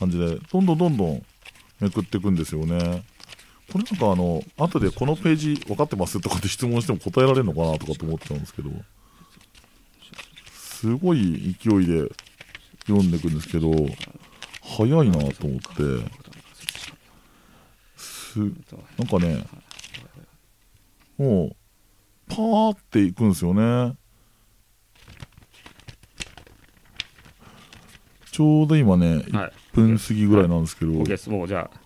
[0.00, 1.22] 感じで、どんどんどんどん
[1.78, 3.04] めくっていくんですよね。
[3.70, 8.70] これなんかあの、後でこのページ分かってますとかって質問しても答えられるのかなとかと思っちゃうんですけど、
[10.52, 12.08] すごい勢いで
[12.86, 13.70] 読んでいくんですけど、
[14.62, 16.12] 早いなと思って、
[17.96, 19.44] す、なんかね、
[21.18, 21.56] もう、
[22.28, 23.96] パーっていくんですよね。
[28.30, 29.52] ちょうど今ね、1はい。
[29.74, 31.28] 分過ぎぐらいなんですけど、です。
[31.28, 31.81] もうじゃあ、はい。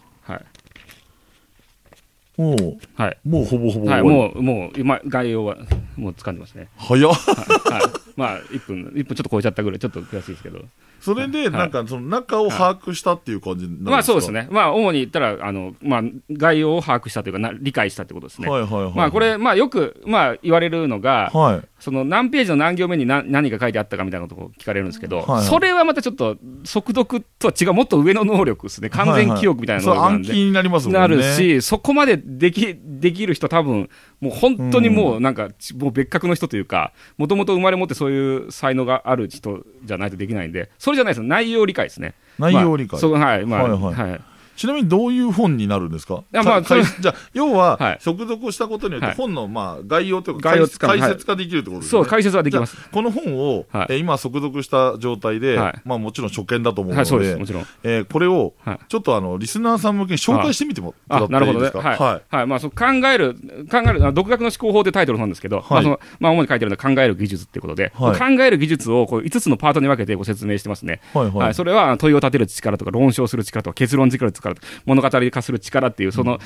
[2.36, 3.18] もう、はい。
[3.24, 5.56] もうほぼほぼ終はい、もう、もう、今、概要は、
[5.96, 6.68] もう掴んでますね。
[6.76, 7.80] 早っはい。
[7.80, 10.64] はいまあ、1分、一分ちょっと超えちゃったぐらい、ちょっと悔しいですけど。
[11.00, 13.90] それで、なんか、その中を把握したっていう感じになるんですか？
[13.90, 14.32] まあそうです。
[14.32, 14.48] ね。
[14.50, 16.02] まあ主に言ったら、あの、まあ
[16.32, 18.48] 概要を把握したというかな、理解したってことですね。
[18.48, 18.92] はいはいはい。
[18.94, 21.68] まあこれ、まあよく、まあ言われるのが、はい。
[21.78, 28.88] その何ページの何行目に何何が書いてあったかみたいなことを聞かれるんですけど、はいはいそれはまたちょっと速読とは違う、もっと上の能力ですね。
[28.88, 30.28] 完全記憶みたいな能力なんで。
[30.28, 31.00] そう暗記になりますもんね。
[31.00, 42.14] なるし、そこまでできできる人、多分もう本当にもうなんか、ちもう別格の人というか、もともと生まれ持ってそういう才能がある人じゃないとできないんで、それじゃないです内容理解ですね。
[42.38, 44.20] 内容理解まあそうはい、まあ、はいはいはい。
[44.56, 46.24] ちなみにどういう本になるんですか？
[46.32, 46.78] やまあじゃ
[47.10, 50.78] あ、要は、はい速読をしたことによって、はい本の、まあ、概要というか解説
[51.26, 51.90] ができるってことですね。
[51.90, 52.76] そう、解説はできます。
[52.90, 57.66] この本を、はいえー今速読した状態で、はいまあもちろん初見だと思うので、はい、そうです、もちろん。
[57.82, 61.68] えーこれをはいちょっとあのリスナーさん向けに紹介してみてもらあってないるほどね。
[61.68, 61.88] いですか。
[61.88, 62.22] はい。
[62.36, 62.46] はい。
[62.46, 63.34] まあ、そう考える、
[63.70, 71.00] 考える、あ独学の思考法でタイトルなんですけど、まあ、その、まあ、主に書いてるのは考える技術ってことで、はい考える技術をこう5つのパートに分けてご説明してますね。
[71.14, 71.54] はい。
[71.54, 76.38] それは問いを立てる力とか、論証する力とか、結論作る力とか、物語化する力っていう、その、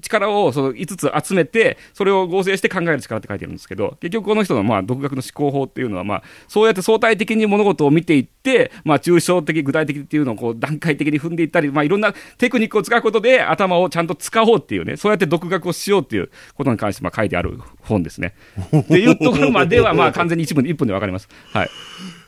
[0.00, 18.34] 力をその5つ集めて、それを合成して考える力って書いてるんですけど、結局この人の、まあ、独学の思考法っていうのは、まあ、そうやって相対的に物事を見ていって、まあ、抽象的、具体的っていうのをこう段階的に踏んでいったり、まあ、いろんなテクニックを使うことで頭をちゃんと使おうっていうね、そうやって独学をしようっていうことに関してまあ書いてある本ですね。
[18.76, 21.28] っていうところまでは、まあ、完全に一分で、1分でわかります。
[21.52, 21.68] はい。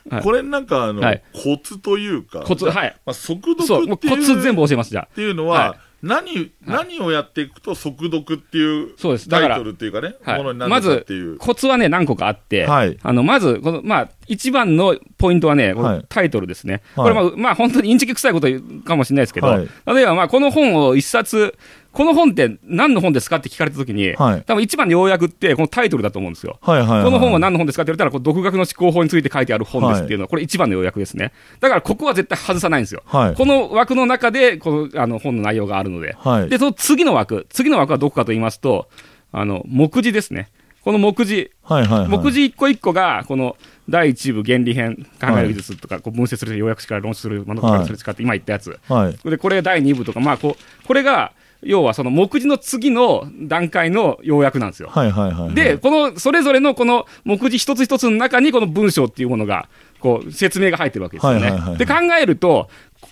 [0.09, 0.23] はい。
[0.23, 1.23] これなんかあの、はい。
[1.33, 2.95] コツというか、コツ、はい。
[3.05, 5.07] まあ、速読っていうコツ全部教えます、じゃあ。
[5.11, 5.15] っ。
[5.15, 5.79] ていうのは、はい。
[6.01, 9.27] 何、何をやっていくと速読っていうそうです。
[9.27, 10.37] だからタイトルっていうかね、はい。
[10.37, 12.97] ものになるまずていう。、コツはね、何個かあって、はい。
[13.01, 15.75] あの、まず、この、まあ、一番のポイントはね、
[16.07, 16.81] タイトルですね。
[16.95, 17.13] はい。
[17.13, 19.67] これ、まあ、まあ、本当にインチキ臭いこと言うかもしれないですけど、はい。
[19.87, 21.57] 例えば、まあ、この本を一冊、
[21.99, 26.57] この本って何の本ですかって聞かれたときに、はい多分一番の要約って、このタイトルだと思うんですよ。
[26.61, 27.03] はいはいはい。
[27.03, 31.33] この本は何の本ですかって言われたら、こう独学の思考法について書いてある本ですっていうのは、これ一番の要約ですね。
[31.59, 33.03] だから、ここは絶対外さないんですよ。
[33.05, 36.15] はいこの枠の中で、このあの本の内容があるので。
[36.17, 38.87] はいで、その次の枠、次の枠はどこかと言いますと、
[39.33, 40.47] あの、目次ですね。
[40.85, 42.07] この目次、はいはいはい。
[42.07, 43.57] 目次一個一個が、この
[43.89, 48.79] 第一部原理編、考える技術とか、こう分析する、要約力、論述する、物語する力って今言ったやつ。
[48.87, 49.29] はい。
[49.29, 54.89] で、これ第二部とか、まあ、こう、これが、要はその目次の次の段階の要約なんですよ。
[54.89, 55.55] はいはいはいはい。
[55.55, 59.67] で、、この、それぞれのこの目次一つ一つの中にこの文章っていうものが、
[59.99, 61.41] こう、説明が入ってるわけですよね。
[61.41, 62.69] はいはいはいはいで、考えると、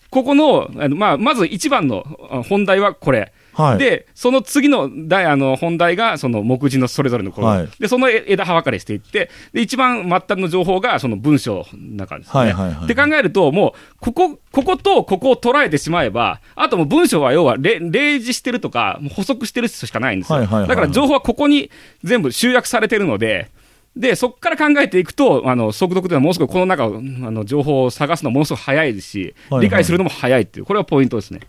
[0.09, 3.33] ここの、あのまあ、まず一番のあ本題はこれ。
[3.57, 3.77] はい。
[3.79, 12.31] で、その次の題あの本題が、その目次のそれぞれのこの、はいで、その枝葉分かれしていって、で、一番末端の情報が、その文章の中ですね。
[12.33, 20.37] はいはいはいって考えると、もう、ここ、こことここを捉えてしまえば、あともう文章は要はれ例示してるとか、補足してるしかないんですよ。
[20.37, 21.71] はいはいはいはいだから情報はここに
[22.03, 23.49] 全部集約されてるので、
[23.97, 31.39] で、そこから考えていくと、あの、速読ではものすごくこの中を、あの、情報を探すのものすごく早いですし、理解するのも早いっていう、これはポイントですね。
[31.39, 31.47] はい。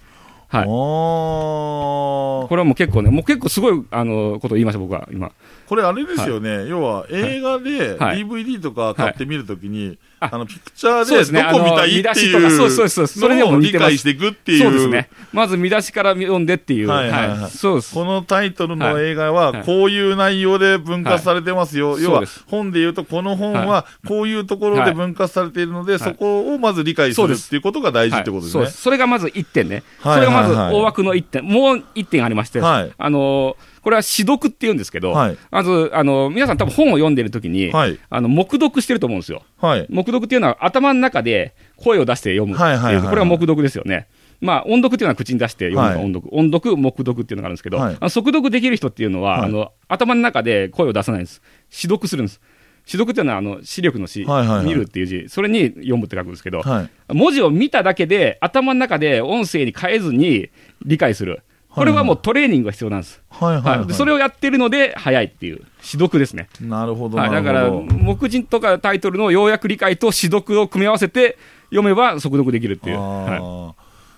[0.67, 5.33] おーこれはもう結構ね、もう結構すごい、あの、ことを言いました、僕は、今。
[5.69, 8.25] これあれですよね、要は映画ではい。
[8.25, 14.63] DVD とか買ってみるときに、ああの、ピクチャーでどこ見たいっていうのを理解していくっていう。
[14.63, 15.11] そうですね。
[15.31, 16.89] まず見出しから読んでっていう。
[16.89, 17.51] はいはいはい。
[17.51, 17.93] そうです。
[17.93, 19.65] このタイトルの映画ははい。
[19.65, 21.99] こういう内容で分割されてますよ。
[21.99, 25.99] 要は本で言うとこの本はこういうところで分割されているので、い。
[25.99, 28.63] そこをまず理解するっていうことが大事ってことですね。
[28.63, 28.73] はい。
[28.73, 29.83] それがまず1点ね。
[30.01, 31.45] はいそれがまずはいはい大枠の1点。
[31.45, 32.93] もう1点ありまして、はい。
[32.97, 39.43] あのーこれは私読って言うんですけど、はいまず、あのー皆さん多分本を読んでる時に、はいあの、黙読してると思うんですよ。
[39.59, 39.87] はい。
[39.89, 44.09] 黙読っていうのは頭の中で声を出して読むっていう、はいはいはいはいこれが黙読ですよね。
[44.41, 51.43] まあ、音読っていうのは口に出して読むのがはい音読、音読、黙読っていうのがあるんですけど、はいあの速読できる人っていうのは、はいあの頭の中で声を出さないんです。
[51.71, 52.41] 指読するんです。
[52.87, 56.91] 指読っていうのはあの視力の視、はいはいはい見るっていう字、それに読むって書くんですけど、はい。
[57.15, 60.51] 文字を見ただけで頭の中で音声に変えずに
[60.85, 61.43] 理解する。
[61.71, 63.21] これはもうトレーニングが必要なんです。
[63.31, 66.49] はいはい、はいそれをやってるので早いっていう、指読ですね。
[66.61, 67.71] なるほど、はい、なだから。
[67.71, 71.39] 目次とかタイトルの要約理解と指読を組み合わせて
[71.71, 72.97] 読めば速読できるっていう。
[72.97, 73.73] あはいー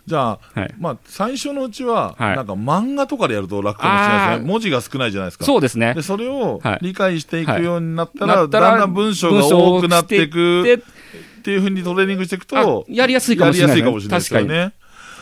[0.07, 4.49] じゃあ、はいまあ、最初のうちは、はいなんか漫画とかでやると楽かもしれないですね。
[4.49, 5.45] 文字が少ないじゃないですか。
[5.45, 6.03] そうですねで、。
[6.03, 10.79] それをはい理解していくようになったら、だんだん文章が多くなっていくでっ
[11.43, 14.73] ていうふうにトレーニングしていくと、あやりやすいかもしれないやりやすいかもしれないですよね。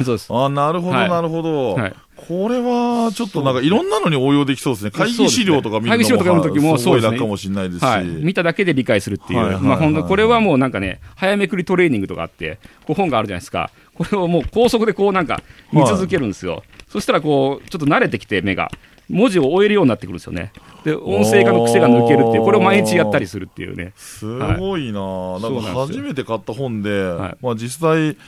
[0.04, 0.32] そうです。
[0.32, 1.94] ああ、なるほど、はいなるほど、はい
[2.26, 4.90] これは、ちょっとなんかいろんなのに応用できそうですね。
[4.90, 7.12] 会議資料とか見るのも会議資料とかもすごいそうですね。
[7.12, 7.84] 楽かもしれないですし。
[7.84, 9.64] はい、見ただけで理解するっていう、はいはいはい。
[9.64, 18.70] まあ、本当これはもうなんかね、早めくりトレーニングとかあって、こう本があるじゃないですか、これをもう高速でこうなんか見続けるんですよ、そしたらこう、ちょっと慣れてきて、目が。
[19.10, 20.52] 文字を追えるようになってくるんですよね。
[20.84, 23.94] で、音声化の癖が抜けるっていう、これを毎日やったりするっていうね。
[23.96, 24.26] す
[24.58, 25.86] ごいな、なんかそうなんですよ。
[25.86, 27.36] 初めて買った本で、はい。
[27.40, 28.18] まあ実際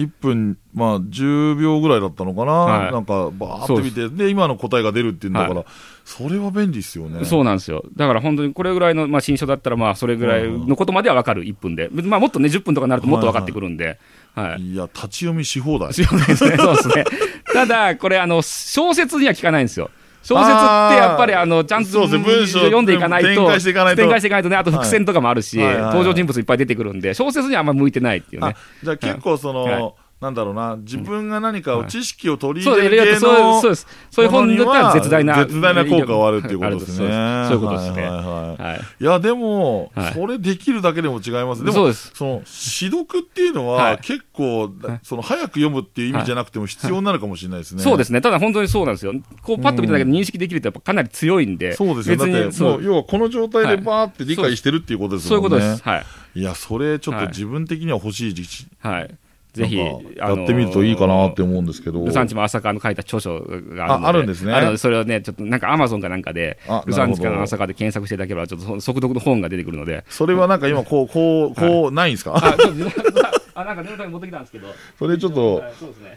[0.00, 5.66] 1分、まあ、10秒ぐらいだったのかな、はいなんかバーって見てで今の答えが出るっていうんだから、は
[6.04, 7.84] それは便利ですよねそうなんですよ。
[7.96, 11.88] だから本当にこれぐらいの、まあ、新書だったら、まあ、それぐらいのことまでは分かる、1分で。
[11.90, 13.98] まあ、もっとね、10分とかになるともっと分かってくるんで。
[14.34, 14.62] はい。
[14.72, 17.04] いや立ち読みし放題 そうですね、そうですね。
[17.52, 19.90] ただ、これ、あの、小説には聞かないんですよ。
[20.22, 24.02] 小説ってやっぱりあのちゃんと文章読んでいかないと展開していかないと。
[24.02, 30.76] 展開していかないとねあと伏線とかもあるし、登場人物いっぱい出てくるんで小説にはあんま向いてないっていうあねじゃあ結構その、はいなんだろうな。
[30.76, 33.86] 自分が何かを知識を取り入れる系そうのそうです。
[34.10, 37.46] そういう本だったら絶大な絶大な効果があるっていうことですね。
[37.48, 38.02] そういうことですね。
[38.02, 40.12] はいやでも、はい。
[40.12, 41.64] それできるだけでも違います。
[41.64, 42.12] でもそうです。
[42.14, 43.98] その私読っていうのは、はい。
[43.98, 44.70] 結構、
[45.02, 48.20] その早く読むっていう意味じゃなくても必要になるかもしれないですね、そうですね。
[48.20, 49.14] ただ本当にそうなんですよ。
[49.42, 51.72] こうパッと見ただけで認識できるってやっぱかなり強いんで。
[51.72, 52.16] そうですよ。
[52.16, 52.84] だ別ってうもう。
[52.84, 55.82] 要はこの状態でバーって理解してるっていうことですそういうことです。
[55.82, 56.04] はい。
[56.34, 57.28] いやそれちょっとはい。
[57.28, 58.66] 自分的には欲しい時期。
[58.80, 59.10] はい
[59.52, 64.52] ぜひやってみるといいかなって思うんですけど、ルサンチも朝霞の書いた著書があるんですね。
[64.54, 75.62] あのそれをね、ちょっとなんかアマゾンかなんかであ、ルサンチかなるほどの朝霞で検索していただければ、ちょっと速読の本が出てくるので、それはなんか今こう こうこうないんですか、あ、 なんか念のために持ってきたんですけど、それちょっと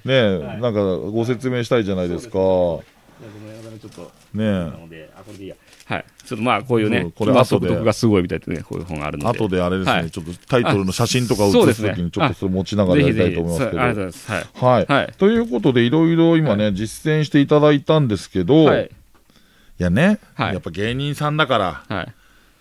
[0.05, 0.39] ね。
[0.59, 2.39] なんかご説明したいじゃないですか。
[3.31, 5.55] ごめんなさいちょっとねなので、あこれでいいや。
[5.85, 6.05] はい。
[6.25, 9.37] ちょっとまあこういうねこれ今後でがすごいみたいなね、こういう本があるので。
[9.39, 13.81] 後であれですね、はいちょっとタイトルの写真とかを写すときにちょっとそれ持ちながらやりたいと思いますけど。
[13.81, 14.65] ありがとうございます。
[14.65, 18.89] はい、はいということで、いろいろ今ね、実践していただいたんですけど、はい。
[19.77, 22.13] やね、はいやっぱ芸人さんだから、はい。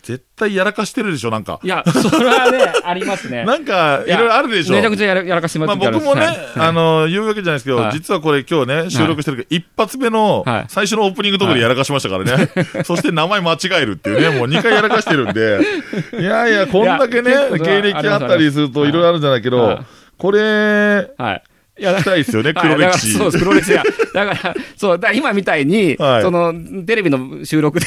[0.02, 1.60] 絶対やらかしてるでしょ、なんか。
[1.62, 3.44] いや、それはね、ありますね。
[3.46, 4.74] なんか、いやろいろあるでしょ。
[4.74, 12.50] めちゃくちゃやらやらかしてもまあ、らって僕もね、はいあの、言うわけじゃないですけど、はい実はこれ今日ね、収録してるけど、一発目のはい最初のオープニングところでやらかしましたからね。
[12.84, 15.60] そして名前間違えるっていうね、もう2回やらかしてるんで、
[16.18, 19.78] いやいや、こんだけねいや結構、芸歴あったりするといろいろあるんじゃないけどはい、
[20.18, 21.42] これ、はい。
[21.78, 23.14] いや、聞きたいですよね、はい黒歴史。
[23.14, 23.82] だからそうです、黒歴史が。
[24.12, 26.52] だから、そう、だから今みたいに、はいその、
[26.84, 27.86] テレビの収録で、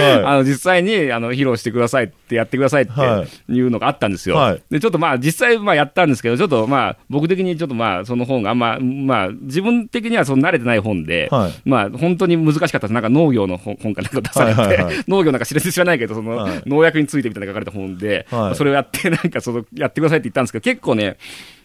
[0.00, 4.36] はいあの、実際に、あの、披露してくださいってやってくださいってはいうのがあったんですよ。
[4.36, 12.92] はいで、ちょっとまあ、実際、まあ、やったんですけど、ちょっとまあ、僕的にちょっとまあ、その本があんま、まあ、自分的にはその慣れてない本で、はいまあ、本当に難しかったです。
[12.94, 21.18] なんか農業の本本かなんか出されて、はいはいはい農業なんか知ら知らないけど、その、はい農薬についてみたいな書かれた本で、はいそれをやって、なんかその、やってくださいって言ったんですけど、結構ね、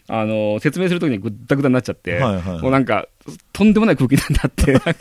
[0.06, 2.60] あの、説明するときにぐったぐたになっちゃって、はいはい。
[2.60, 3.08] もうなんか、
[3.54, 4.94] とんでもない空気になって、 なんか、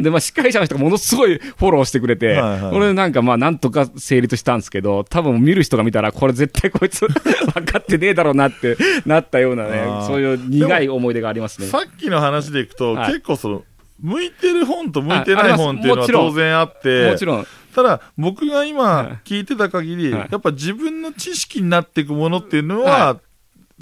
[0.00, 2.72] で、まあ、司会者の人がものすごいフォローしてくれて、はいはい。
[2.72, 7.06] これなんかまあ、なんとか成立したんですけど、多分見る人が見たら、これ絶対こいつ
[7.54, 11.68] 分かってねえだろうなってなったようなねそういう苦い思い出がありますね。
[11.68, 13.12] さっきの話でいくと、はい。
[13.12, 13.62] 結構その、
[14.00, 18.70] 向いてる本と向いてない本っていうのは当然あって、もちろん、ただ、僕がはい。
[18.70, 20.28] 今聞いてた限り、はい。
[20.30, 23.20] やっぱ自分の知識になっていくものっていうのは、は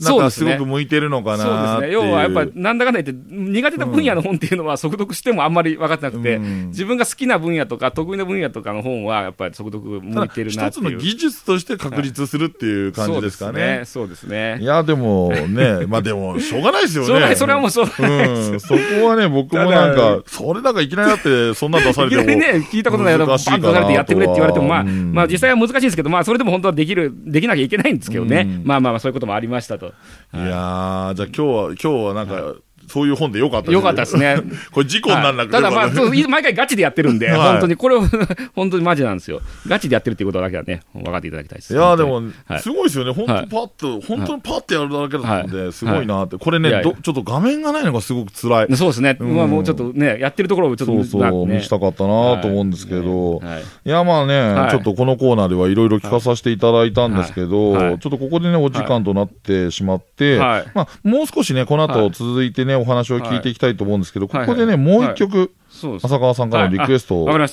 [0.03, 1.93] なんかすそうですねごく向いてるのかそうですね。
[1.93, 10.81] 要はやっぱり、なんだかんだ言って、苦手な分野の本っていうのは速読してもあんまり分かってなくて、うん自分が好きな分野とか得意な分野とかの本は、やっぱり速読向いてるなっていう。
[10.81, 13.83] 一つの技術として確立するっていう感じですかね。
[13.85, 14.59] そうですね。
[14.61, 17.35] いや、でもね、 まあでも、しょうがないですよね。
[17.35, 22.27] それはもうしょうがないですうん、そこはね、僕もなんか、それなんかいきなりだって、そんなん出されいきても。
[22.27, 28.61] なりね、聞いたことないような、バンと出されてやってくれって言われても、まあ、うんまあ実際は難しいんですけど、まあそれでも本当はできる、できなきゃいけないんですけどね。
[28.65, 29.88] まあまあそういうこともありましたと。
[30.35, 32.55] いや、じゃあ今日は、今日はなんか、
[32.89, 34.17] そういう本でよかったよかったです。
[34.17, 34.37] ね。
[34.73, 35.61] これ事故にならなくてた。
[35.61, 35.89] だまあ、
[36.29, 37.39] 毎回ガチでやってるんで、はい。
[37.51, 38.03] 本当に、これを、
[38.55, 39.41] 本当にマジなんですよ。
[39.67, 41.75] ガチでやってるっていうことだけはね、分かっていただきたいです。
[41.75, 48.77] いやーでもはい、すごいですよね、本当パッと、本当にパッとやるだけだったんはで、すごいなって、これねちょっと画面がないのがすごく辛い。
[48.77, 49.17] そうですね。
[49.19, 49.37] うん。
[49.37, 51.57] まあもうちょっとね、やってるところをちょっとそうそう、ね。
[51.57, 53.49] 見したかったなと思うんですけど、はい。
[53.49, 53.63] はい。
[53.63, 54.71] いや、まあね、はい。
[54.71, 57.87] ちょっとこのコーナーではいろいろ聞かさせていただいたんですけど、はい。
[57.89, 57.99] はい。
[57.99, 60.65] ちょっとここでね、お時間となってしまって、はい。
[60.75, 65.53] まあ、もう少しね、この後はい続いてね、お話を聞いていきたいと思うんですけど、はいここでね、もう一曲。
[65.71, 67.45] 浅川さんからのリクエストをお願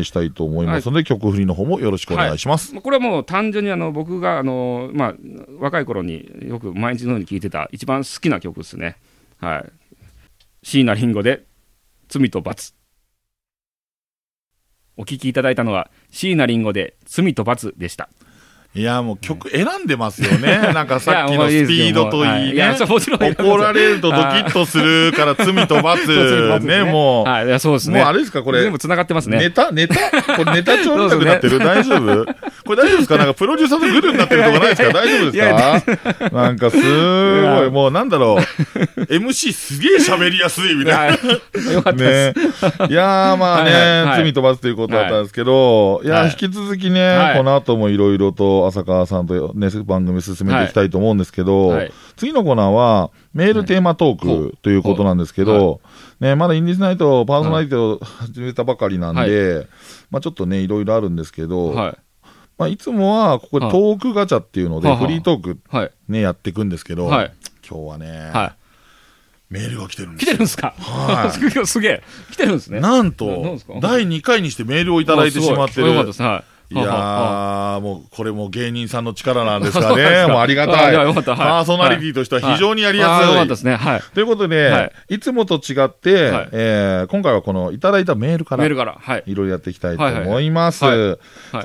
[0.00, 2.74] いしたいと思いますので、曲振りの方もよろしくお願いします。
[2.74, 5.14] これはもう単純にあの僕があの、まあ、
[5.58, 8.96] 若い頃によく毎日のように聴いてた一番好きな曲ですね。
[9.38, 9.72] はい。
[10.62, 11.44] 椎名林檎で
[12.08, 12.74] 罪と罰。
[14.96, 18.08] お聴きいただいたのは椎名林檎で罪と罰でした。
[18.72, 20.70] いや、もう曲選んでますよね。
[20.72, 26.06] なんかさっきのスピードといいね怒られるとドキッとするから罪と罰。
[26.64, 27.28] ね、もう。
[27.28, 27.98] はい、そうですね。
[27.98, 28.62] もうあれですか、これ。
[28.62, 29.38] 全部繋がってますね。
[29.38, 29.72] ネタ？
[29.72, 29.96] ネタ？
[30.36, 32.26] これネタ帳みたくなってる、大丈夫？
[32.70, 33.16] ここれ大丈夫ですか？
[33.16, 34.92] なんかプロデューサーとグルになってるとかないですか？
[34.92, 36.30] 大丈夫ですか？
[36.30, 39.00] なんかすごい、もうなんだろう。
[39.00, 41.16] MC すげえ喋りやすいみたいな。
[41.16, 41.18] は
[41.70, 41.74] い。
[41.74, 42.38] よかったです。
[42.38, 42.86] ね。
[42.88, 47.36] いやー、まあね、罪飛ばすということだったんですけど、い、や引き続きね、はい。
[47.36, 51.92] この後もいろいろと浅川さんとね、番組進めていきたいと思うんですけど、はい。
[52.16, 54.50] 次のコーナーは、メールテーマトーはい。
[54.50, 55.80] クということなんですけど、
[56.20, 59.66] ね、まだインディーズナイトパーソナリティを始めたばかりなんで、
[60.10, 61.96] まあちょっとね、いろいろあるんですけど、はい。
[62.60, 65.90] まあいつもはここでトークガチャっていうので、はいフリートークはい。
[66.08, 67.32] ね、やっていくんですけど、はい。
[67.66, 68.54] 今日はね、は
[69.48, 70.16] メールが来てるんい。
[70.18, 70.74] ですよ来てるんですか？
[70.78, 72.02] は すげえすげえ。
[72.32, 72.80] 来てるんですね。
[72.80, 75.92] なんと第2回にしてメールをいただいてしまってる。
[75.94, 76.44] はい。
[76.72, 80.04] いやもう、これも芸人さんの力なんですかね。
[80.26, 80.94] かもうありがたい。
[80.94, 83.48] パーソナリティとしては非常にやりやあーよかったすい。
[83.48, 83.76] ですね。
[83.76, 84.02] はい。
[84.14, 88.96] ということで、、はいつもと違って、はいえー今回はこのいただいたメールから、いメールから。
[89.00, 89.24] はい。
[89.26, 90.78] ろいろやっていきたいと思います。
[90.78, 90.86] そ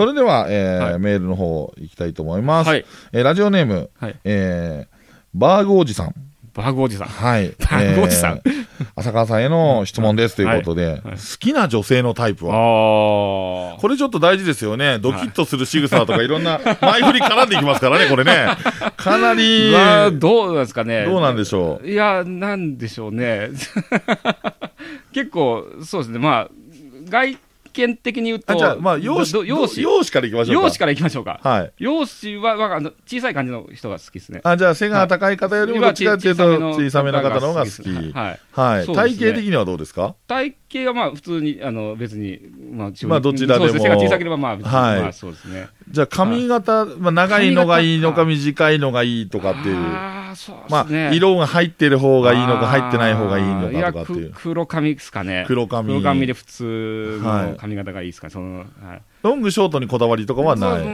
[0.05, 2.67] れでは、えメールの方行きたいと思います。
[2.69, 4.95] はいえーラジオネーム、はいえー
[5.35, 6.13] バーグおじさん。
[6.55, 7.07] バーグおじさん。
[7.07, 7.49] はい。
[7.59, 8.65] バーグおじさんえー
[8.97, 13.73] 浅川さんへの質問ですということで、はい好きな女性のタイプあは？
[13.75, 13.77] あ。
[13.79, 14.99] これちょっと大事ですよね。
[14.99, 18.47] ドキッとする仕草とかいろんな 前振り絡んでいきますからね、これね。
[18.97, 21.05] かなり、まあ、どうなんですかね。
[21.05, 23.49] どうなんでしょいや、なんでしょうね。
[25.13, 26.19] 結構、そうですね。
[26.19, 26.49] まあ、
[27.09, 27.37] 外
[27.75, 30.61] 見的に言うと、あ、じゃあ、まあ、容姿、ど容姿容姿からいきましょうか。
[30.61, 31.39] 容姿からいきましょうか。
[31.43, 31.71] はい。
[31.77, 34.41] 容姿は、まああの小さい感じの人が好きですね。
[34.43, 38.13] あ、じゃあ、背が高い方よりもどっちかっていうと、小さめの方の方が好き。
[38.13, 38.39] はい。
[38.51, 38.85] はい。
[38.85, 40.15] 体型的にはどうですか？
[40.27, 42.39] 体型はまあ普通に、あの別に、
[42.71, 44.57] まあ、まあどちらでも背が小さければまあ、は
[44.97, 45.67] いまあそうですね。
[45.89, 50.24] じゃあ、髪型、まあ、長いのがいいのか髪短いのがいいとかっていう。
[50.35, 51.07] そうまですね。
[51.07, 54.35] あ、色が入ってる方がいいのか入ってない方がいいのかとかっていうや。
[54.35, 55.45] く黒髪ですかね。
[55.47, 56.65] 黒髪黒髪で普通
[57.23, 58.67] はいの髪型がいいですか、その、はい。
[59.23, 60.81] ロングショートにこだわりとかはない？
[60.81, 60.85] う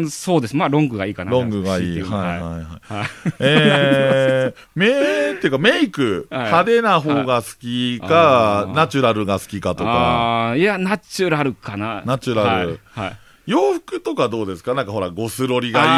[0.00, 0.56] ん、そうです。
[0.56, 1.30] まあロングがいいかな。
[1.30, 2.02] ロングがいい。
[2.02, 2.62] はいはいはい。
[2.62, 3.08] はい。
[3.40, 4.88] えー、目
[5.34, 12.02] っていうかメイク、はい派手な方が好きはかい、ナチュラルが好きかとか、ああ、いや、ナチュラルかな。
[12.04, 13.16] ナチュラルはい。
[13.46, 14.74] はい洋服とかどうですか？
[14.74, 15.94] なんかほら、ゴスロリがいいとか、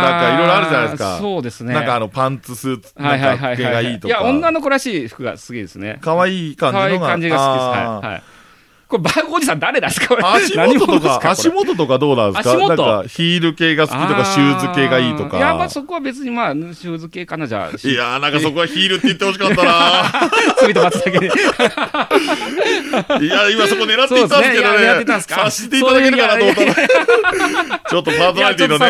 [0.00, 1.18] なんかいろいろあるじゃないですか。
[1.18, 1.74] そうですね。
[1.74, 4.08] なんかあの、パンツスーツ、なんか系がいいとか。
[4.08, 5.98] いや、女の子らしい服が好きですね。
[6.00, 7.06] 可愛い感じ可愛いのが。
[7.08, 7.66] 感じが好きです。
[7.66, 8.06] はい。
[8.12, 8.22] はい。
[8.90, 10.22] これ、バーグおじさん誰ですかこれ。
[10.24, 12.50] 足何元とか、足元とかどうなんですか？
[12.50, 15.38] 足元なんか、ヒール系が好きとか、シューズ系がいいとか。
[15.38, 17.88] いや、まあそこは別にまあ、シューズ系かな、じゃあ。
[17.88, 20.04] いやー、なんかそこはヒールって言ってほしかったな
[20.58, 21.26] スイートバツだけで。
[21.26, 21.28] い
[23.28, 25.04] や、今そこ狙っていったんですけどねいや狙ってね。
[25.04, 26.74] たんですか察していただけるかなと思ったら。
[27.90, 28.86] ちょっとパーソナリティのね、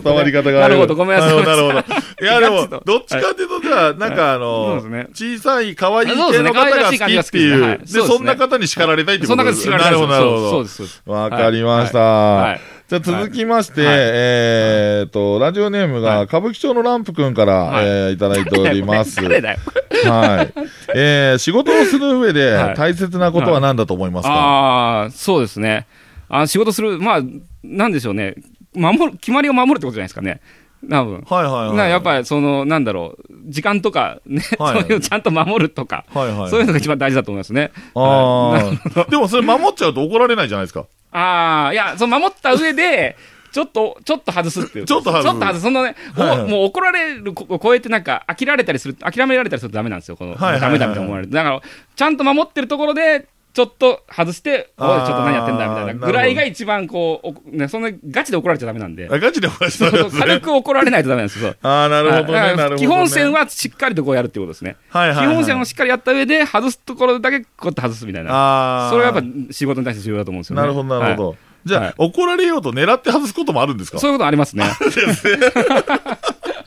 [0.00, 0.74] 伝わり方がある。
[0.74, 1.78] なるほどごめんなさいなるほど。
[2.22, 6.98] いや、でも どっちかっていうと、じゃあ、なんかあの小さい可愛い系の方が好きっ
[7.30, 7.78] ていう。
[7.84, 10.50] でそんな方に叱られたいってことです感じ叱られたいなるほど、なるほど。
[10.50, 11.02] そうです、そうです。
[11.06, 11.98] わかりました。
[11.98, 19.18] はいじゃあ続きまして、はいえーっと、ラジオネームが、はい歌舞伎町のランプくんから、はいえーいただいております。
[19.24, 20.52] はい。
[20.94, 25.86] えー仕事をする上ではい大切なことは何だと思いますか、ああ、そうですね。
[26.28, 27.20] あ仕事する、まあ、
[27.62, 28.34] なんでしょうね。
[28.74, 30.40] 守る、決まりを守るってことじゃないですかね。
[30.88, 31.24] 多分。
[31.28, 31.76] はいはいはい。
[31.76, 36.50] なやっぱりその、なんだろう、時間とかね、はいそういうのちゃんと守るとか、はいはい。
[36.50, 37.70] そういうのが一番大事だと思いますね。
[37.94, 39.04] ああ。
[39.10, 40.86] でもそれ守っちゃうと怒られないじゃないですか。
[41.12, 43.16] ああ、いや、その守った上で、
[43.52, 44.84] ちょっと、ちょっと外すっていう。
[44.86, 45.60] ちょっと外すちょっと外す。
[45.60, 50.16] そのね、おはいはいもう怒られるこを超えてなんか、飽きられたりする、諦められたりするとダメなんですよ。
[50.16, 51.30] この、はいはいはいダメだみたいな思われる。
[51.30, 51.60] だから、
[51.94, 59.08] ちゃんと守ってるところで、ちょっと外して、おい、ちょっと何やってんだみたいなぐらいが一番こう、おね、そんなガチで怒られちゃダメなんで。
[59.10, 60.40] あガチで怒られちゃそううですね軽。
[60.40, 61.54] く怒られないとダメなんですよ。
[61.62, 62.76] ああ、なるほどね、なるほど、ね。
[62.78, 64.76] 基本線はしっかりとこうやるってことですね。
[64.88, 68.32] はいはいはい、基本線をしっかりやった上で、外すところだけこうやって外すみたいな。
[68.32, 68.90] ああ。
[68.90, 70.62] それはやっぱ仕事に対して重要だと思うんですよね。
[70.62, 71.28] なるほど、なるほど。
[71.30, 73.98] はいじゃあ、はい怒られようと狙って外すこともあるんですか？
[74.00, 74.64] そういうことありますね。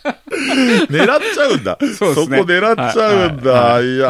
[0.89, 1.77] 狙っちゃうんだ。
[1.97, 2.39] そね。
[2.39, 3.51] こ狙っちゃうんだ。
[3.51, 3.95] はい。
[3.95, 3.97] い。
[3.97, 4.09] や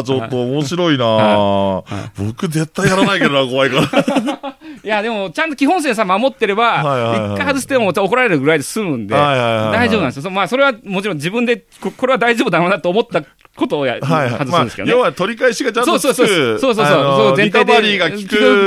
[0.00, 1.82] ー、ちょっと面白いなー。
[2.18, 4.56] 僕絶対やらないけどな、怖いから。
[4.86, 10.22] いや、でも、ちゃんと基本線さ、守ってれば、一回外しても怒られるぐらいで済むんで、大丈夫なんですよ。
[10.22, 13.24] そまあ、それはもちろん自分で、ここれは大丈夫だろうなと思った
[13.56, 14.92] ことをや、はい外すんですけど、ね。
[14.92, 15.98] 要は取り返しがちゃんと。
[15.98, 16.58] そうそうそう。
[16.60, 17.36] そうそうそう。
[17.36, 17.72] 全体で。
[17.72, 18.16] リカバリーが効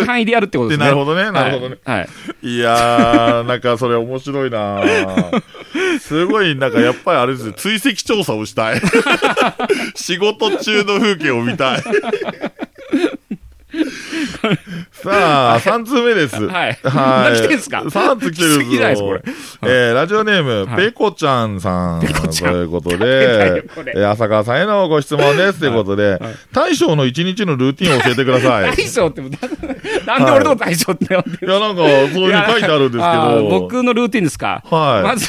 [0.02, 0.06] く。
[0.06, 0.86] 範囲でやるってことですね。
[0.88, 2.00] なるほどねなるほどねはい。
[2.00, 2.10] はい
[2.42, 5.42] いやー、 なんかそれ面白いなー
[6.00, 8.82] すごい、なんかやっぱりあれですよ、追跡調査をしたい。
[9.96, 11.84] 仕事中の風景を見たい。
[14.92, 16.36] さあ、3通目です。
[16.48, 17.42] はいはい。
[17.42, 19.22] 来てんすか？3通来てる来すぎじゃないですかこれ
[19.64, 22.02] えーラジオネーム、はいペコちゃんさん。
[22.02, 25.60] ペコちゃんということで、えー浅川さんへのご質問です。
[25.60, 26.20] ということで、
[26.52, 28.76] 大将の一日のルーティンを教えてください。
[28.76, 29.28] 大将って、な
[30.18, 33.48] なんで俺の大将って呼んでるいや、なんか、そういうふうに書いてあるんですけど。
[33.50, 34.64] 僕のルーティンですか？
[34.70, 35.28] はいまず、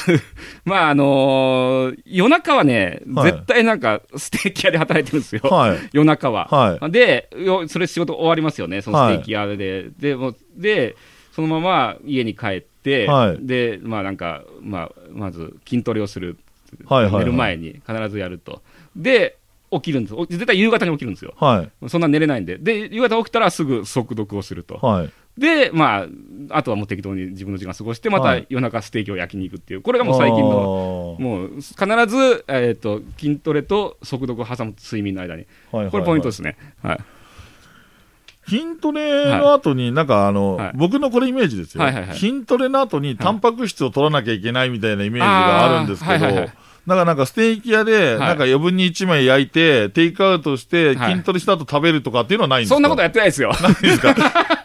[0.64, 5.42] まあ、あのー夜中はね、はい絶対なんか、ステーキ屋で働いてるんですよ。
[5.44, 6.46] はい夜中は。
[6.50, 9.90] はいで、よそれ仕事終わりますよね、そのステーキ屋で。
[9.98, 10.96] で、もうで、
[11.32, 16.38] そのまま家に帰って、はいで、まあなんか、まあ、まず筋トレをする。
[16.84, 18.62] はいはいはい寝る前に必ずやると。
[18.94, 19.36] で、
[19.72, 20.14] 起きるんです。
[20.14, 21.34] お絶対夕方に起きるんですよ。
[21.36, 21.88] はい。
[21.88, 22.58] そんな寝れないんで。
[22.58, 24.76] で、夕方起きたらすぐ速読をすると。
[24.76, 25.10] はい。
[25.38, 26.06] で、まあ、
[26.50, 31.74] あとはもう適当に自分の時間過ごして、まはいた夜中ステーキを焼きに行くっていう、これがもう最近の、のもう必
[32.06, 36.56] ず、えー、と筋トレと速読を挟む睡眠の間に、これポイントですね。
[36.82, 36.98] はい
[38.50, 40.72] 筋トレの後に、なんかあの、はい。
[40.74, 42.18] 僕のこれイメージですよ、はいはいはい。
[42.18, 46.52] 筋トレの後にタンパク質を取らなきゃいけないみたいなイメージがあるんですけど、あーはいはいはい。
[46.86, 48.18] だからなんかステーキ屋で、はい。
[48.18, 51.12] なんか余分に1枚焼いて、テイクアウトして、はい。
[51.12, 52.74] 筋トレした後食べるとかっていうのはないんですか？
[52.74, 53.52] そんなことやってないですよ。
[53.62, 54.10] ないですか？
[54.10, 54.14] い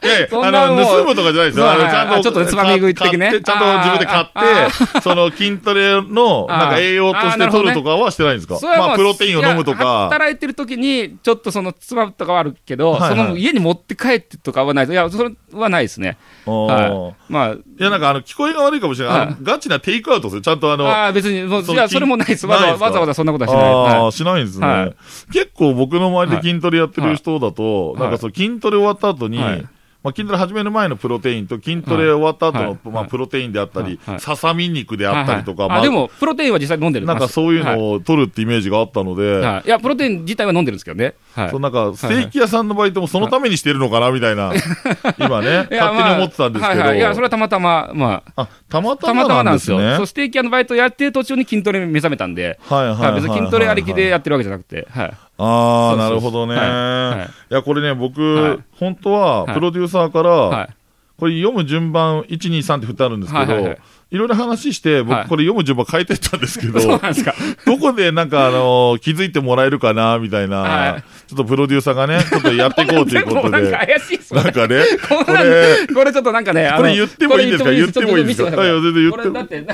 [0.07, 1.69] やあの、盗むとかじゃないですよ。
[1.69, 3.41] あの、ちゃんと、あちょっとつまみ食い的ね。
[3.41, 8.59] ちゃんと自分で買って、その筋トレの、なんか栄養として取るとかはしてないんですか？
[8.61, 10.09] まあ、プロテインを飲むとか。
[10.09, 14.85] 働いてる時に、ちょっとそのつまむとかはあるけど、その家に持って帰ってとかはない。
[14.87, 16.17] いや、それはないですね。
[16.45, 19.35] まあ、いや、なんかあの、聞こえが悪いかもしれない。
[19.41, 20.41] ガチなテイクアウトですよ。
[20.41, 22.45] ちゃんとあの、ああ、別に、もう、いや、それもないです。
[22.47, 23.63] わざわざわざそんなことはしない。
[23.63, 24.11] ああ、はい。
[24.11, 24.95] しないんですね、はい。
[25.31, 29.65] 結構僕の周りで筋トレやってる人だと、はいなんかそう筋トレ終わった後に、はい
[30.05, 32.79] まあ、筋トレ始める前のプロテインと筋トレ終わった後の、はい。
[32.89, 34.19] まあ、プロテインであったり、はい。
[34.19, 35.87] ささみ肉であったりとか、まあはい。
[35.87, 39.67] はいあでも、プロテインは実際飲んでるなんかそういうはいのを取るってイメージがあったので、はい。
[39.67, 39.69] い。
[39.69, 41.15] や、プロテイン自体は飲んでるんですけどね。
[41.33, 41.49] はい。
[41.49, 44.53] そうなんかステーキ屋さんのバイトもそのためにしてるのかなみたいな、
[45.17, 46.97] 今ね、勝手に思ってたんですけど、まあはいはい。
[46.99, 49.79] いや、それはたまたま、まあ、あたまたたまなんんですすよ。
[49.79, 49.95] でね。
[49.97, 53.11] そう、ステーキ屋のバイトやってる途中に筋トレに目覚めたんで、はいはいはい。
[53.13, 55.13] はい別に筋トレありきでやってるわけじゃなくて、はい。
[55.37, 56.55] ああ、なるほどね。
[56.55, 57.53] はい。
[57.53, 58.59] や、これね、僕、はい。
[58.79, 59.53] 本当は、はい。
[59.53, 60.69] プロデューサーから、はい。
[61.17, 63.77] これ読む順番、1、2、3って振ってあるんですけど、は
[64.11, 65.27] いろいろ話して、僕はい。
[65.27, 66.79] これ読む順番変えてったんですけど。
[67.65, 71.03] どこでなんかあの気づいてもらえるかな、みたいな、はい。
[71.27, 74.43] ちょっとプロデューサーがね、ちょっとやっていこうということで、 なんか怪しいっすね。
[74.43, 75.43] なんかね、ここれ
[75.87, 77.71] れ、、これちょっとなんかね、これ言ってもいいんですか？
[77.71, 78.51] 言ってもいいんですか？
[78.51, 79.65] 全然言ってこれだって、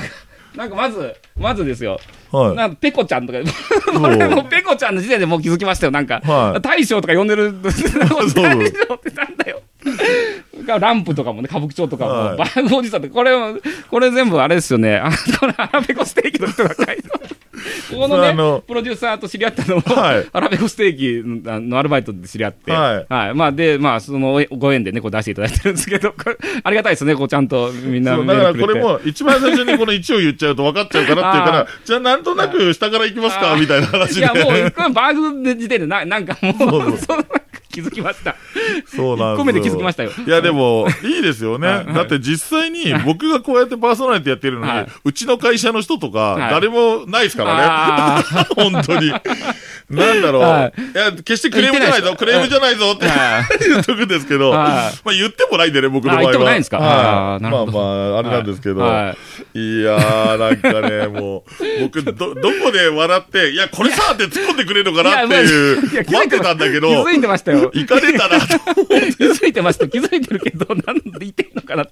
[0.56, 1.98] なんか、まず、まずですよ。
[2.30, 2.56] はい。
[2.56, 3.38] なんかペコちゃんとか、
[3.98, 6.20] これもうペコちゃんの時点でもう気づきましたよ、なんか。
[6.24, 9.62] はい大将とか呼んでる、 大将ってなんだよ。
[10.66, 12.36] ランプとかもね、歌舞伎町とかも、はい。
[12.36, 13.58] バーグおじさんって、これも、
[13.90, 14.96] これ全部あれですよね。
[14.96, 15.10] あ
[15.40, 17.42] これ、腹ペコステーキの人が書いてます
[17.92, 20.26] ここのねプロデューサーと知り合ったのも、はい。
[20.32, 23.34] 腹ペコステーキのアルバイトで知り合って、はい。
[23.34, 26.14] まあ、で、まあ、そのご縁でね、こう出していただいてるんですけど、
[26.64, 28.80] ありがたいですね、こうちゃんとみんなだからこれ。
[28.80, 34.20] も一番最初にこの1を言っちゃうと分かっちゃうからっていうから あ、じゃあなんとなく下から行きますかみたいな話で。
[34.20, 37.26] いや、もう、バーグで時点でな、なんかもう、そうそう
[37.72, 38.36] 気づきました。
[38.86, 41.66] そうなんですよ一個目で気づきましたよいや、でも、いいですよね。
[41.66, 48.24] はいだって実際に僕がこうやってパーソナリティやってるのに、はいうちの会社の人とか、はい誰もないですからあね。
[48.70, 49.12] 本当に。
[49.96, 50.42] なんだろう。
[50.42, 54.58] はいいや、決してクレームじゃないぞ、クレームじゃないぞっては言っとくんですけど、はい
[55.04, 56.22] まあ言ってもないんでね、僕の場合は。
[56.22, 56.78] あ言ってもないんですか？
[56.78, 58.80] はいまあまあ、あれなんですけど。
[58.80, 59.14] は
[59.54, 67.70] いやー、なんかね、もう、僕、ど、 どこで笑って、いや、これさって突っ込んでくれるのかなっていういや、待ってたんだけど、気づいてましたよ。
[67.74, 69.88] 行かれたなと気づいてました。
[69.88, 71.90] 気づいてるけど、なんで言ってんのかなと。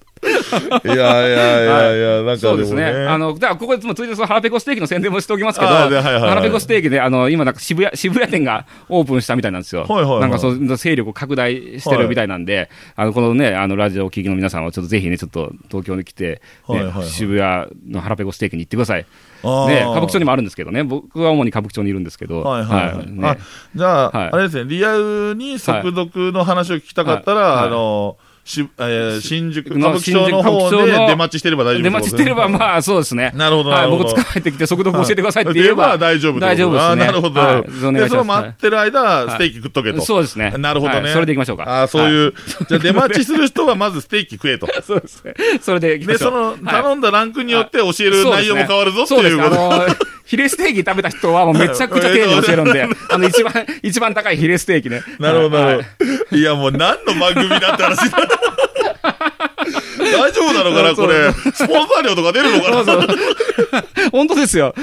[0.84, 2.92] いやいやいやいや、なんかでもそうですね。
[2.92, 3.06] ね。
[3.06, 9.84] あの、だからここでもついでその腹ペコステーキの宣伝もしておきますけど、はいはいはい腹ペコステーキで、あの、今なんか渋谷、渋谷店がオープンしたみたいなんですよ。
[9.88, 10.20] はいはいはい。
[10.20, 17.08] なんかその勢力を拡大してるみたいなんで、あの、このね、あの、ラジオをお聞きの皆さんはちょっとぜひね、ちょっと東京に来て、ねはいはいはい。
[17.08, 19.06] 渋谷の腹ペコステーキに行ってください。
[19.42, 23.10] ね、歌舞伎町にもあるんですけどね、僕は主に歌舞伎町にいるんですけど、はいはいはい。
[23.10, 23.36] ねあ
[23.74, 24.30] じゃあ、はい。
[24.32, 27.56] あれですね、リアルに速読の話を聞きたかったら、はい。
[27.56, 27.66] はい。
[27.66, 33.32] あの、しえー新宿、歌の舞伎町の方で出待ちしてれば大丈夫出待ちしてれば、まあ、そうですね。
[33.34, 36.92] なるほどはい、なるほど僕捕まえてきて速読教えてくださいって言えば、大丈夫大丈夫ですね。
[36.92, 37.40] あなるほど。
[37.40, 40.00] はいで、その待ってる間、ステーキ食っとけと。
[40.00, 40.54] そうですね。
[40.58, 41.00] なるほどね。
[41.00, 41.82] はいそれでいきましょうか。
[41.82, 42.34] あーそういう、
[42.68, 44.66] じゃあ出待ちする人はまずステーキ食えと。
[44.66, 44.82] はい。
[44.82, 45.34] そうですね。
[45.60, 46.30] それでいきまで、しょ。
[46.30, 49.42] そうの、はい頼んだランクによって教える内容も変わるぞってそうですね。
[49.42, 50.19] いうこと。
[50.30, 53.52] あのー、ヒレステーキ食べた人はもうめちゃくちゃ丁寧に教えるんで、 あの、一番、
[53.82, 55.02] 一番高いヒレステーキね。
[55.18, 56.36] なるほど、なるはいほど。
[56.36, 59.09] いや、もう何の番組だって話だ。
[59.20, 61.32] 大丈夫なのかな、これ。
[61.52, 62.84] スポンサー料とか出るのかな。
[62.84, 64.10] そうそう。
[64.10, 64.74] 本当ですよ。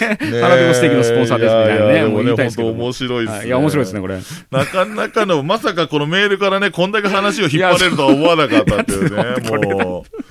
[0.00, 0.18] ね。
[0.30, 1.92] ね腹ペコステーキのスポンサーですみたいなね。
[1.92, 3.38] ややでもね、もう言いたいです面白いですね。
[3.38, 4.18] はいいや、面白いですね、これ。
[4.50, 10.22] なかなかの、まさかこのメールからね、こんだけ話を引っ張れるとは思わなかったっていうね、もう。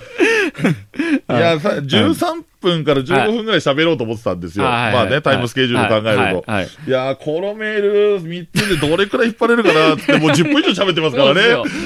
[1.34, 4.66] いや、さ13分から15分ぐらい喋ろうと思ってたんですよ。
[4.66, 6.52] はいまあね、タイムスケジュール考えると。
[6.52, 11.42] はいやー、このメール3つでどれくらい引っ張れるかなって、もう10分以上喋ってますからね。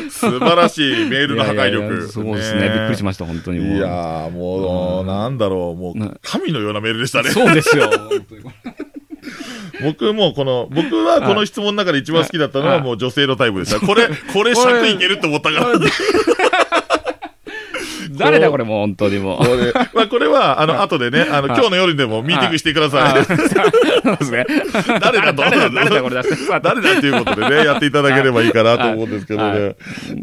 [0.09, 2.03] 素晴らしいメールの破壊いやいやい力。
[2.03, 2.61] やそうですね。
[2.61, 3.78] びっくりしました、本当にもう。
[3.78, 7.30] いやー、もう、なんだろう、もねう、神のようなメールでしたね。
[7.30, 7.89] そうですよ。
[9.84, 13.86] 僕もこの、僕はこの質問の中で一番好きだったのははいもう女性のタイプでした。
[13.86, 15.74] これ、これ尺いけるって思ったから。
[18.18, 19.45] 誰だ、これもう、本当にもう。
[19.45, 21.57] これ、まあこれは、あの、後でね、あの、はい。
[21.57, 23.26] 今日の夜にでもミーティングしてくださあい。
[23.26, 24.45] そうですね。
[25.01, 25.41] 誰だと。
[25.41, 26.22] 誰だ、これ。
[26.61, 29.76] 誰だっていうことでね、やっていただければいいかなと思うんですけどはね。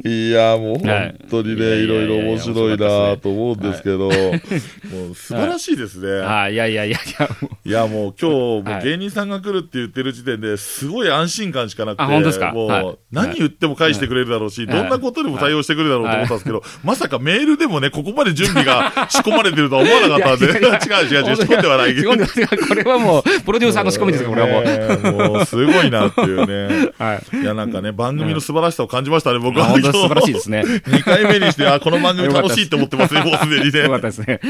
[0.05, 1.85] いや、もう本当にね、はい。
[1.85, 6.23] いろいろ面白いなと思うんですけど、もう素晴らしいですね。
[6.23, 6.57] あい。
[6.57, 7.69] やいやいやいや、もう。
[7.69, 12.53] いや、もう今日、芸人さんが来るって言ってる時点ですごい安心感しかなくて、あ本当ですか？
[12.53, 12.87] もはい。
[12.87, 14.77] う何言っても返してくれるだろうし、はい。
[14.77, 24.65] どんなことでも対応してくれるだろうと思ったんですけど、まさかメールでもね、ここまで準備が仕込まれてるとは思わなかったんで、 違う違う違う、仕込んではないけどこれはもう、プロデューサーの仕込みですよ、これはもう。
[24.65, 26.91] ねもうすごいなっていうね。
[26.99, 27.37] はい。
[27.37, 29.75] いや、なんかね、番組の素晴らしさを感じましたね、僕は。
[29.75, 30.63] 素晴らしいですね。
[30.87, 34.01] 2回目にして、あ、この番組楽しいって思ってますね、もうすでによかねっ。
[34.01, 34.41] たですね。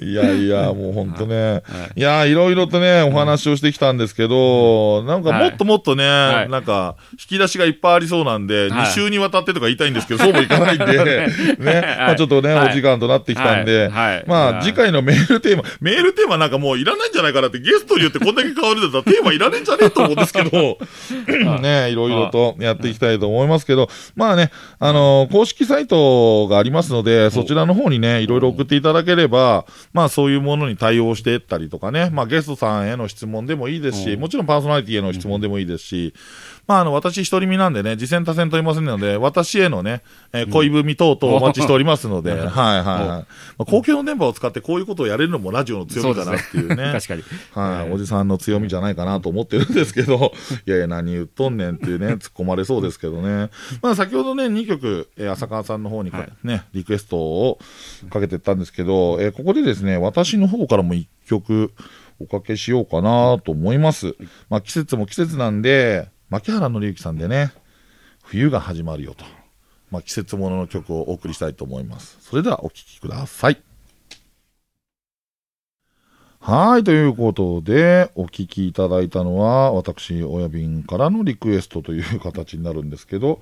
[0.00, 1.62] いやいや、もう本当ね。
[1.96, 11.26] いや、いろいろとね、お話をしてきたんですけど、なんかもっともっとね、はいなんか、引き出しがいっぱいありそうなんで、はい2週にわたってとか言いたいんですけど、そうもいかないんで、
[11.58, 12.70] ね、まあちょっとね、はい。
[12.70, 13.88] お時間となってきたんで、
[14.26, 14.62] まあはい。
[14.62, 20.78] 次回のメールテーマ、 メールテーマなんかもういらないんじゃないかなって、ゲストによってこんだけ変わるんだったらテーマいらねえんじゃねえと思うんですけど、
[21.60, 36.14] ね、いろいろとやっていきたいと思いますけど、まあね、あの公式サイトがありますので、そちらの方にね、いろいろ送っていただければ、まあそういうものに対応していったりとかね、まあゲストさんへの質問でもいいですし、もちろんパーソナリティへの質問でもいいですし、
[36.66, 40.02] まああの私一人身なんでね、次戦多戦問いませんので、私へのね、
[40.32, 43.06] えー恋文等々お待ちしておりますので、 はいはいはい。
[43.08, 43.24] ま
[43.60, 46.92] あ、公共の電波を使ってこういうことをやれるのもラジオの強みだなっていうね。
[46.92, 47.22] 確かに。
[47.52, 50.32] はい、おじさんの強みじゃないかなと思ってるんですけど、
[50.66, 53.50] いやいや、何言っとんねんっていうね、 突っ込まれそうですけどね。
[53.82, 57.58] まあ、先ほどね、2曲、えー浅川さんの方にか、はいね、リクエストを
[58.10, 61.72] かけてったんですけど、えーここでですね、私の方からも1曲
[62.20, 64.14] おかけしようかなと思います。
[64.50, 67.52] まあ、季節も季節なんで、牧原紀之さんでね、
[68.22, 69.22] 冬が始まるよと。
[69.90, 72.16] まあ、季節ものの曲をお送りしたいと思います。
[72.22, 73.60] それではお聴きください。
[76.40, 83.38] はい、ということで、お聞きいただいたのは、私、親便からのリクエストという形になるんですけど、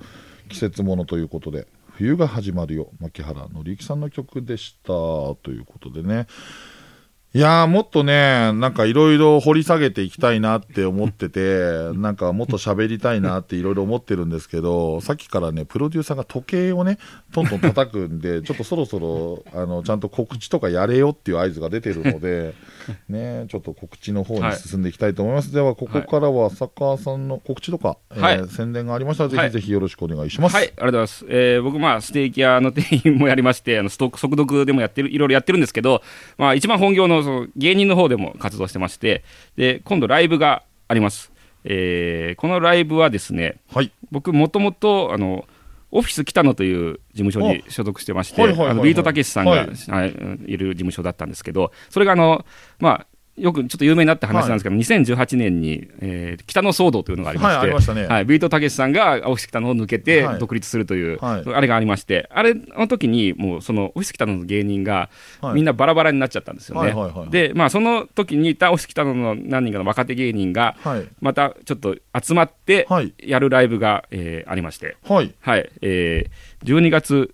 [0.49, 6.27] 季節ものということで、冬が始まるよ、牧原紀之さんの曲でした、ということでね。
[7.33, 11.39] いやー、もっとね、なんかいろいろ掘り下げていきたいなって思ってて、
[11.95, 16.97] なんかもっと喋りたいなっていろいろ思ってるんですけど、さっきからね、プロデューサーが時計をね、
[17.31, 22.53] トントン叩くんで、 ちょっとそろそろ、あの、ちゃんと告知とかやれよっていう合図が出てるので、
[23.07, 25.53] ね、ちょっと告知の方に進んでいきたいと思います。
[25.53, 30.55] では、ここからは浅川さんの告知とか、はいえー宣伝がありましたら、ぜはいひぜひよろしくお願いします。
[30.55, 31.25] はい、ありがとうございます。
[31.29, 36.01] えー僕、まあ、ステーキ屋の店員もやりまして、あのストック速読でもやってる、いろいろやってるんですけど、
[36.37, 39.23] まあ、一番本業のその芸人の方でも活動してまして、
[39.55, 41.31] で、今度ライブがあります。
[41.63, 43.91] えーこのライブはですね、はい。
[44.11, 45.45] 僕、もともと、あの、
[45.91, 50.13] オフィス北野という事務所に所属してまして、ビートたけしさんが、はいはい
[50.47, 52.45] いる事務所だったんですけど、それがあの、
[52.79, 53.07] まあ、
[53.37, 57.49] よくちょっと有名になった話なんですけど、2018年に、えー北野騒動というのがありま
[57.81, 60.39] して、はいビートたけしさんがオフィス北野を抜けてはい。
[60.39, 61.43] 独立するという、はい。
[61.53, 65.09] あれがありまして、あれの時に、もうそのオフィス北野の芸人が、
[65.39, 65.53] はい。
[65.55, 66.89] みんなバラバラになっちゃったんですよね。
[66.89, 71.07] はいはいはいで、まあ、その時にいたオフィス北野の何人かの若手芸人が、はい。
[71.21, 73.13] またちょっと集まってはい。
[73.17, 75.33] やるライブが、えーありまして、はい。
[75.39, 77.33] はい、えー、12月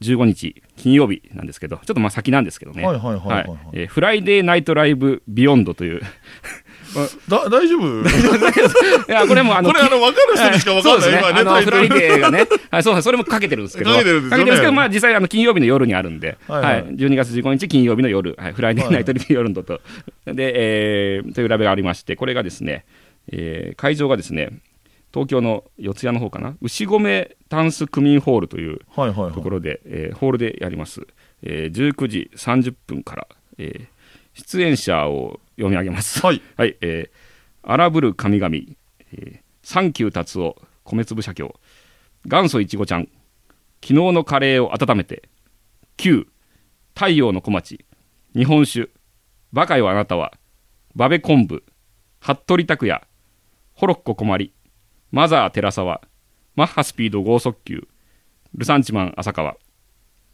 [0.00, 3.58] 15日金曜日なんですけど、ちょっとまあ先なんですけどね、はいはいはいはいはい。
[3.72, 6.02] えーフライデーナイトライブビヨンドという、
[7.28, 8.02] だ、大丈夫？
[9.08, 11.12] いや、これもあの、これあの、分かる人にしか分かんない。
[11.12, 11.18] ね。
[11.18, 14.50] 今あの、フライデーがね、はい、そうそれもかけてるんですけど、かけてるんですよね。
[14.52, 16.80] けけど、まあ実際、あの、金曜日の夜にあるんで、ははい。
[16.80, 19.80] い、はい12月15日金曜日の夜、はい、フライデーナイトライブビヨンドと、
[20.26, 20.52] で、
[21.16, 22.84] えー、というライブがありまして、これがですね、
[23.30, 24.50] えー会場がですね、
[25.12, 28.80] 東京の四谷の方かな、牛込タンス区民ホールという。
[29.34, 31.06] ところで、えーホールでやります。
[31.42, 34.02] えー19時30分から、えー
[34.34, 36.24] 出演者を読み上げます。
[36.24, 36.40] はい。
[36.56, 41.60] はい、えー、荒ぶる神々、えー、サンキュー達夫、米粒社協、
[42.24, 43.08] 元祖いちごちゃん、
[43.82, 45.28] 昨日のカレーを温めて。
[45.98, 46.26] 9、
[46.94, 47.84] 太陽の小町。
[48.34, 48.90] 日本酒。
[49.52, 50.32] バカよあなたは。
[50.94, 51.62] バベ昆布。
[52.20, 53.02] 服部拓也。
[53.74, 54.52] ホロッコ困り。
[55.12, 56.00] マザー寺沢。
[56.56, 57.86] マッハスピード剛速球。
[58.54, 59.56] ルサンチマン浅川。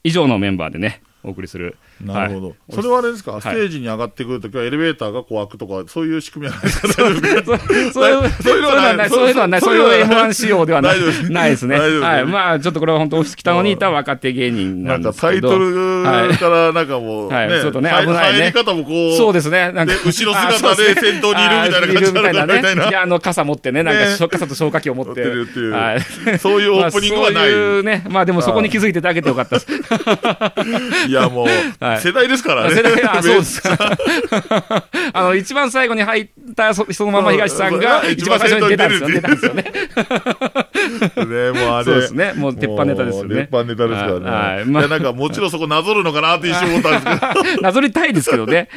[0.04, 1.76] 以上のメンバーでね、お送りする。
[2.00, 2.56] なるほど、はい。
[2.72, 3.40] それはあれですか、い。
[3.40, 6.88] ステージに上がってくるときはエレベーターがこう開くとか、そういう仕組みはないですか？
[6.94, 9.10] そういう、そういうそういうのはない。
[9.10, 10.28] そういうのはない、そういうそういうのはない。
[10.28, 10.98] M1 仕様ではない。
[11.30, 11.76] ないですね。
[11.78, 12.24] はい。
[12.24, 15.48] まあ、ちょっとこれは本当、オフィス北野にいた若手芸人ななんんかですけど。
[15.50, 17.48] タイトルからなんかもう、はい。
[17.48, 17.90] ねちょっとね。
[17.90, 18.38] 入危ないね。
[18.38, 19.72] 入り方もこう、そうですね。
[19.72, 19.94] なんか。
[19.94, 22.88] で後ろ姿で先頭にいるみたいな感じみたいなね。
[22.90, 24.16] いや、あの、傘持ってね、なんか、ね。
[24.16, 25.08] しょ傘と消火器を持って。
[25.08, 25.72] 持ってるっていう。
[25.72, 26.00] はい。
[26.38, 27.34] そういうオープニングはない。
[27.34, 28.04] まあそういうね。
[28.08, 29.66] まあでもそこに気づいていただけてよかったです。
[31.08, 31.46] いやもう、
[31.84, 32.74] はい世代ですからね。
[32.74, 33.76] 世代あ、 そうですか。
[35.12, 39.08] あの、一番最後に入ったそそのまま東さんが一番最初に出たんですよ。
[39.08, 39.64] 一出たんですよね。
[41.52, 41.84] ね、もうあれ。
[41.84, 42.32] そうですね。
[42.36, 43.34] もう鉄板ネタですよね。
[43.36, 44.30] 鉄板ネタですからね。
[44.30, 44.64] はい。
[44.64, 48.68] まいや、なんかもちろんそこなぞるのかなって一瞬思ったんですあ、なぞりたいですけどね。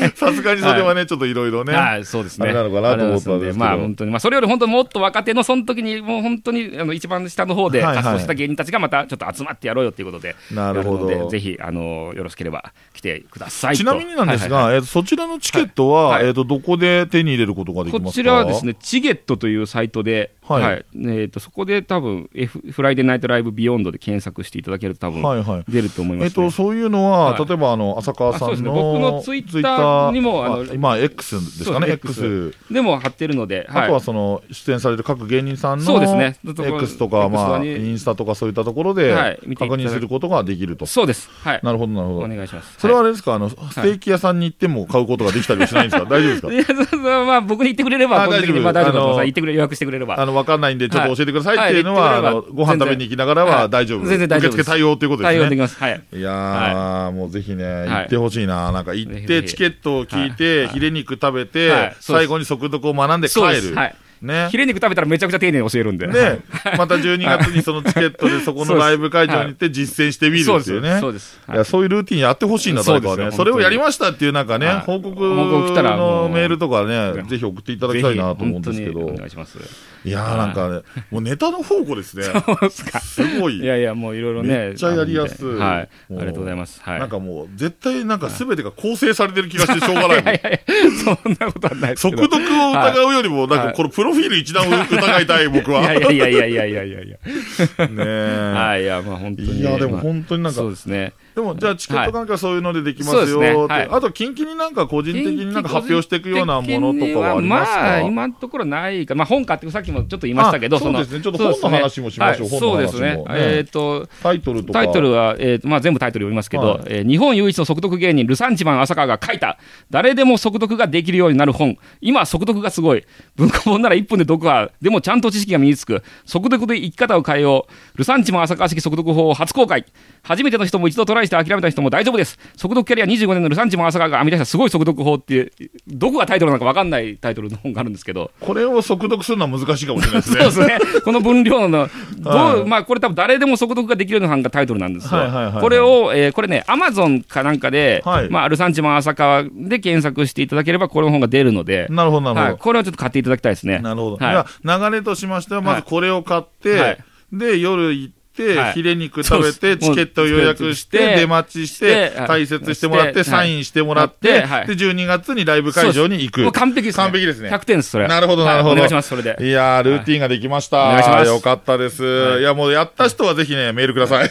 [0.00, 1.74] けど、さすがにそれはね、ちょっといろいろね。
[1.74, 2.52] はい、そうですね。
[2.52, 13.78] なのかなと思ったんですけどまあ本当に、まあそれより本当にもっと若手の、その時にもう本当に、あの、一番下の方で活動した芸人たちがまたちょっと集まってやろうよっていうことで、なるほどぜひ、あの、よろしければ来てくださいと。
[13.78, 18.06] ちなみになんですが、はいはいはいえーとそちらのチケットは、はいはいえっ、と、どこで手に入れることができますか？
[18.06, 25.64] こちらはですね、チゲットというサイトで、はいはいえー、とそこで多分、F、フライデーナイトライブビヨンドで検索していただけると多分、はいはい。
[25.68, 26.34] 出ると思います、えっ、ね。
[26.34, 32.54] と、そういうのは、はい例えば、あの、浅川さんの、僕のツイッターにもあのあ今、X ですかね、X。
[32.70, 39.14] でも貼ってるので、あとはその出演される各芸人さんのそうですね X とか、まあ、にインスタとかそういったところで
[39.56, 40.86] 確認することができると。
[40.86, 41.28] そうです。
[41.42, 41.60] はい。
[41.66, 42.28] なるほど、なるほど。
[42.28, 42.76] 願いします。
[42.78, 46.08] それはあれですか、あの、ステーキ屋さんに行っても買うことができたりはしないんですか？
[46.08, 46.52] 大丈夫ですか？
[46.54, 50.18] いや、そうそうまあ、僕に言ってくれれば、あ大丈夫まあ、大丈夫言ってくれ、予約してくれれば。
[50.18, 54.00] あの、わかんないんで、ちょっと教えてくださいっていうのは、はいあの、ご飯食べに行きながらは大丈夫。
[54.00, 55.38] はい全然大丈夫受付対応ということですね。
[55.40, 55.76] 対応できます。
[55.78, 56.00] はい。
[56.14, 58.70] いやー、もうぜひね、行ってほしいな。
[58.72, 63.40] なんか行って、チケットを聞いて、はいヒレ肉食べて、最後に速読を学んで帰。
[63.40, 63.74] る。
[63.74, 63.94] はい。
[64.22, 64.56] ねヒ。
[64.56, 66.06] レ肉食べたらめちゃくちゃ丁寧に教えるんで。
[66.06, 66.40] で、
[66.76, 70.42] また12月にそのチケットでそこのライブ会場に行って実践してみる。
[70.42, 70.98] っていうね。
[71.00, 71.40] そうです。
[71.48, 73.30] いや、そういうルーティンやってほしいな、誰かはね。
[73.32, 79.14] それをやりましたっていうなんかね、はい報告のメールとかね、ぜひ送っていただきたいなと思うんですけどお。
[79.14, 79.58] 願いします。
[80.06, 82.22] いやーなんか、ね、もうネタの宝庫ですね。
[82.30, 83.00] そうすか。
[83.00, 83.58] すごい。
[83.58, 84.68] いやいや、もういろいろね。
[84.68, 85.54] めっちゃやりやすい。
[85.54, 85.80] はい。
[85.80, 86.80] ありがとうございます。
[86.80, 87.00] はい。
[87.00, 90.22] なんかもう、絶対なんか全てが構成されてる気がしてしょうがない。
[90.22, 90.60] いやいや
[91.04, 92.22] そんなことはないですけど。
[92.22, 95.82] 速読を疑うよりも、なんかこのプロフィール一段を疑いたい、僕は。
[95.82, 97.86] いやいやいやいやいやいやいや。
[97.88, 98.52] ねえ。
[98.54, 99.60] はい、いや、まあ本当に。
[99.60, 100.60] いや、でも本当になんか。
[100.60, 101.12] そうですね。
[101.36, 103.54] でも、じゃあチケットなんかそういうのでできますそうですね。
[103.54, 107.78] はいあと、近々になんか個人的になんか発表していくようなものとかはありますか？
[107.78, 109.14] まあ、今のところないか。
[109.14, 113.16] まあ、本買って、さっきもちょっと言いましたけど、あそうですねちょっと本の話もしましょうそうですね。
[113.16, 114.72] ねえっと、タイトルとか。
[114.72, 119.58] タイトルは、えーまあ、全部タイトル読みますけど、はいえー日本唯一の速読芸人、ルサンチマン浅川が書いた、
[119.90, 121.76] 誰でも速読ができるようになる本。
[122.00, 123.04] 今、速読がすごい。
[123.36, 124.70] 文庫本なら1分で読破。
[124.80, 126.02] でもちゃんと知識が身につく。
[126.24, 127.98] 速読で生き方を変えよう。
[127.98, 129.84] ルサンチマン浅川式速読法を初公開。
[130.22, 132.38] 初めての人も一度トライして諦めた人も大丈夫です。
[132.56, 135.52] 速読キャリア25年のルサンチマン浅川が編み出したすごい速読法っていう、
[135.88, 138.30] どこがタイトルなのか分かんないタイトルの本があるんですけど。
[138.40, 140.40] これを速読するのは難しいかもしれないですね。
[140.50, 141.00] そうですね。
[141.04, 145.18] この分量の、 どう、はいまあ、これ多分誰でも速読ができるような版がタイトルなんですよ。
[145.18, 153.78] はいはいはいはいこれを、えーこれね、アマゾンかなんかで、はいまあ、アルサンチマン浅川で検索していただければ、この本が出るので、なるほど、なるはい、ほこれはちょっと買っていただきたいですね。
[153.78, 153.82] ど。
[153.82, 154.24] なるほど。
[154.24, 156.98] はい流れとしましては、まずこれを買って、はい
[157.32, 166.52] で、夜行って、はいヒレ肉食べて、ですチケットを予約して、出待ちして解説してもらって、サインしてもらって、で、はいはい12月にライブ会場に行く。
[166.52, 167.04] 完璧ですね。
[167.04, 167.48] 完璧ですね。
[167.48, 168.08] 100点です、それ。
[168.08, 169.36] なるほどはいなるほどお願いします、それで。
[169.40, 170.88] いやー、ルーティンができました。
[170.88, 172.04] お願いしますよかったです。
[172.40, 174.30] い、や、もうやった人はぜひね、メールください。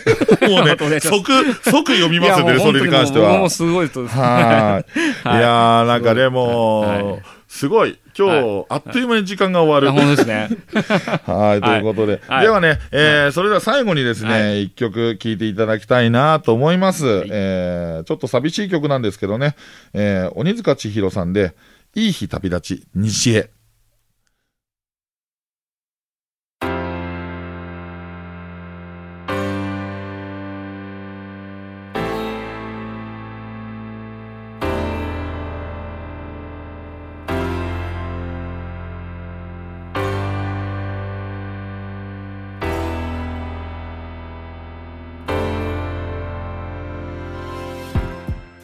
[0.49, 1.31] もうね 即、
[1.63, 3.49] 即読みますんでね、それに関してはいやもう。
[3.49, 4.05] すごいと。
[4.05, 4.09] はい。
[4.99, 7.97] いはいやー、なんかね、もう、はいすごい。
[8.17, 9.89] 今日、あっという間に時間が終わる。
[9.89, 10.49] あ本当ですね。
[11.27, 12.21] はい、ということで。
[12.27, 17.25] はいではね、えー、それでは最後にですはね、一曲聴いていただきたいなと思います。
[17.29, 19.55] えー、ちょっと寂しい曲なんですけどね、
[19.93, 21.53] えー、鬼塚千尋さんで、
[21.93, 23.49] いい日旅立ち、西へ。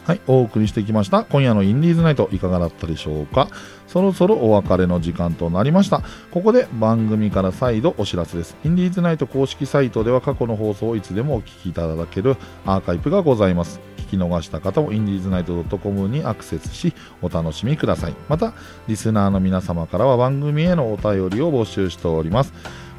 [0.04, 3.48] はい、お送りしてきました今夜のインディーズナイトいかがだったでしょうか？
[3.86, 6.02] そろそろお別れの時間となりました。
[6.32, 8.56] ここで番組から再度お知らせです。
[8.64, 12.36] インディーズナイト公式サイトでは過去の放送をいつでもお聞きいただける
[12.66, 13.80] アーカイブがございます。
[13.98, 18.14] 聞き逃した方もインディーズナイト .com にアクセスしお楽しみください。
[18.28, 18.54] また
[18.88, 22.52] リスナーの皆様からは番組へのお便りを募集しております。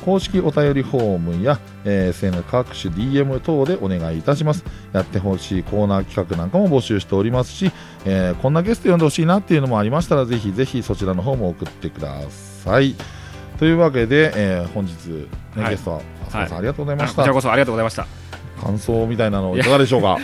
[0.03, 7.71] 公式お便りフォームや、えー SN 各種 DM 等でお願いいたしますやってほしいコーナー企画なんかも募集しておりますし、
[8.05, 12.95] えーこんなゲスト呼んでほしいなっていうのもありましたらぜひぜひそちらの方も送ってください
[13.59, 14.93] というわけで、えー本日、
[15.55, 18.07] ねはいゲストは浅田さん、はいありがとうございましたこちらこそありがとうございました。
[18.61, 20.17] 感想みたいなのいかがでしょうか？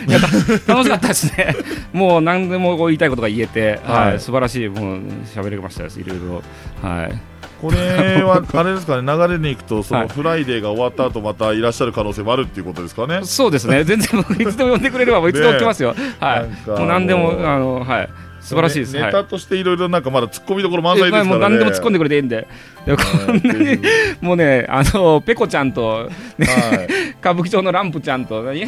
[0.66, 1.54] 楽しかったですね。
[1.92, 5.00] もう何でも言いたいことが言えて、はいはい、素晴らしい、もう
[5.34, 6.42] 喋れましたです、いろいろ。
[6.88, 7.12] はい。
[7.60, 15.94] これはあれですかね 流れに行くとそはいのフライデーが終わった後またいらっしゃる可能性もあるっていうことですかねそうですね、 全然いつでも呼んでくれれば、もういつでも来ますよ。
[16.18, 16.68] はい。
[16.68, 18.08] もう何でもあの、はい。
[18.40, 18.92] 素晴らしいです。
[18.94, 22.48] ネタとしていろいろなんかまだ突っ込みどころ満載えですからねもう何でも突っ込んでくれていいんで、
[22.86, 23.78] いやこんなに
[24.20, 27.10] もうね、あのペコちゃんと、ねはい。
[27.20, 28.66] 歌舞伎町のランプちゃんと、何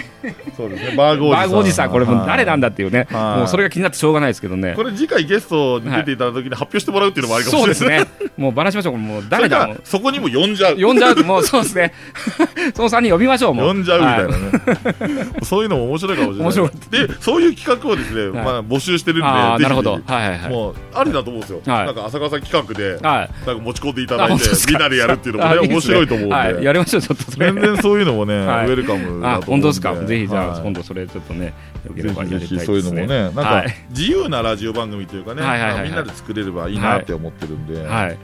[0.56, 0.96] そうですね。
[0.96, 1.40] バーグおじさん。
[1.40, 3.38] バーグおじさん、これもう誰なんだだっていうね、はい。
[3.40, 4.72] もうそれが気になってしょうがないですけどね。
[4.74, 4.84] こ。
[4.84, 8.04] れ次回ゲストに出ていただいた時に発表してもらうっていうのもありかもしそうれない。
[8.06, 10.80] ですね、もうばらしましょう、もうそ誰だもそこにも呼んじゃう。
[10.80, 11.92] 呼んじゃう、もうそうですね、
[12.74, 13.66] その3人呼びましょう、もう。
[13.68, 16.44] 呼んじゃうみたいなはね、そういうのも面白いかもしれない。
[16.44, 16.70] 面白い。
[17.08, 18.44] でそういう企画をですね、はい。
[18.44, 19.92] まあ、募集してるんでなるほど。
[19.92, 20.50] はいはいはい。
[20.50, 21.86] もうありだと思うんですよ、はい。
[21.86, 23.46] なんか浅川さん企画で、はい。
[23.46, 27.30] なんか持ち込んでいただいてみんなでやるっていうのもね面白いと思うんで、はい、やりましょう、ちょっと。
[27.32, 28.66] 全然そういうのもね、はい。
[28.66, 30.62] ウェルカムだあと本当ですか、ぜひじゃあ、はい。
[30.62, 31.55] 今度それちょっとね、
[31.86, 32.24] よけぜれば
[32.64, 33.74] そういうのもね、なんかはい。
[33.90, 35.42] 自由なラジオ番組というかね、
[35.84, 38.18] みんなで作れればいいなって思ってるんで、はい、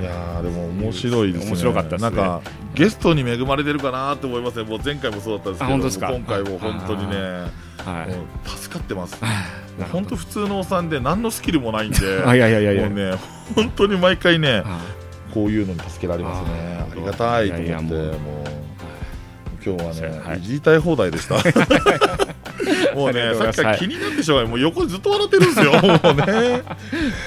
[0.00, 1.50] いやーでも面白いですね。
[1.50, 2.42] 面白かったですねなんか
[2.74, 4.64] ゲストに恵まれてるかなと思いますね。
[4.68, 7.16] もう前回もそうだったんですけど、今回も本当にね、
[7.78, 8.06] は
[8.44, 8.48] い。
[8.48, 9.18] 助かってます。
[9.92, 13.14] 本当普通のおっさんで何のスキルもないんで、あ いやいやいやいやもうね
[13.54, 14.80] 本当に毎回ねあ
[15.32, 16.86] こういうのに助けられますね。
[16.92, 18.65] ありがたいと思ってもう
[19.66, 21.34] 今日はね、はいいじりたい放題でした。
[22.94, 24.50] もうねさっきから気になってしょうがない。
[24.50, 25.72] もう横でずっと笑ってるんですよ。
[25.74, 25.92] もうね。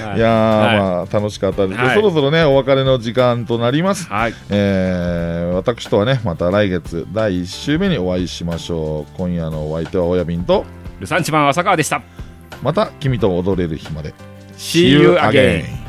[0.02, 4.08] はいいやまあ楽しかったですそろそろねお別れの時間となります。
[4.08, 10.66] はい、えー私とはねまた来月第1週目にお会いしましょう今夜のお相手は親便と
[11.02, 12.02] ルサンチマン浅川でした。
[12.64, 14.14] また君と踊れる日まで
[14.58, 15.89] See you again.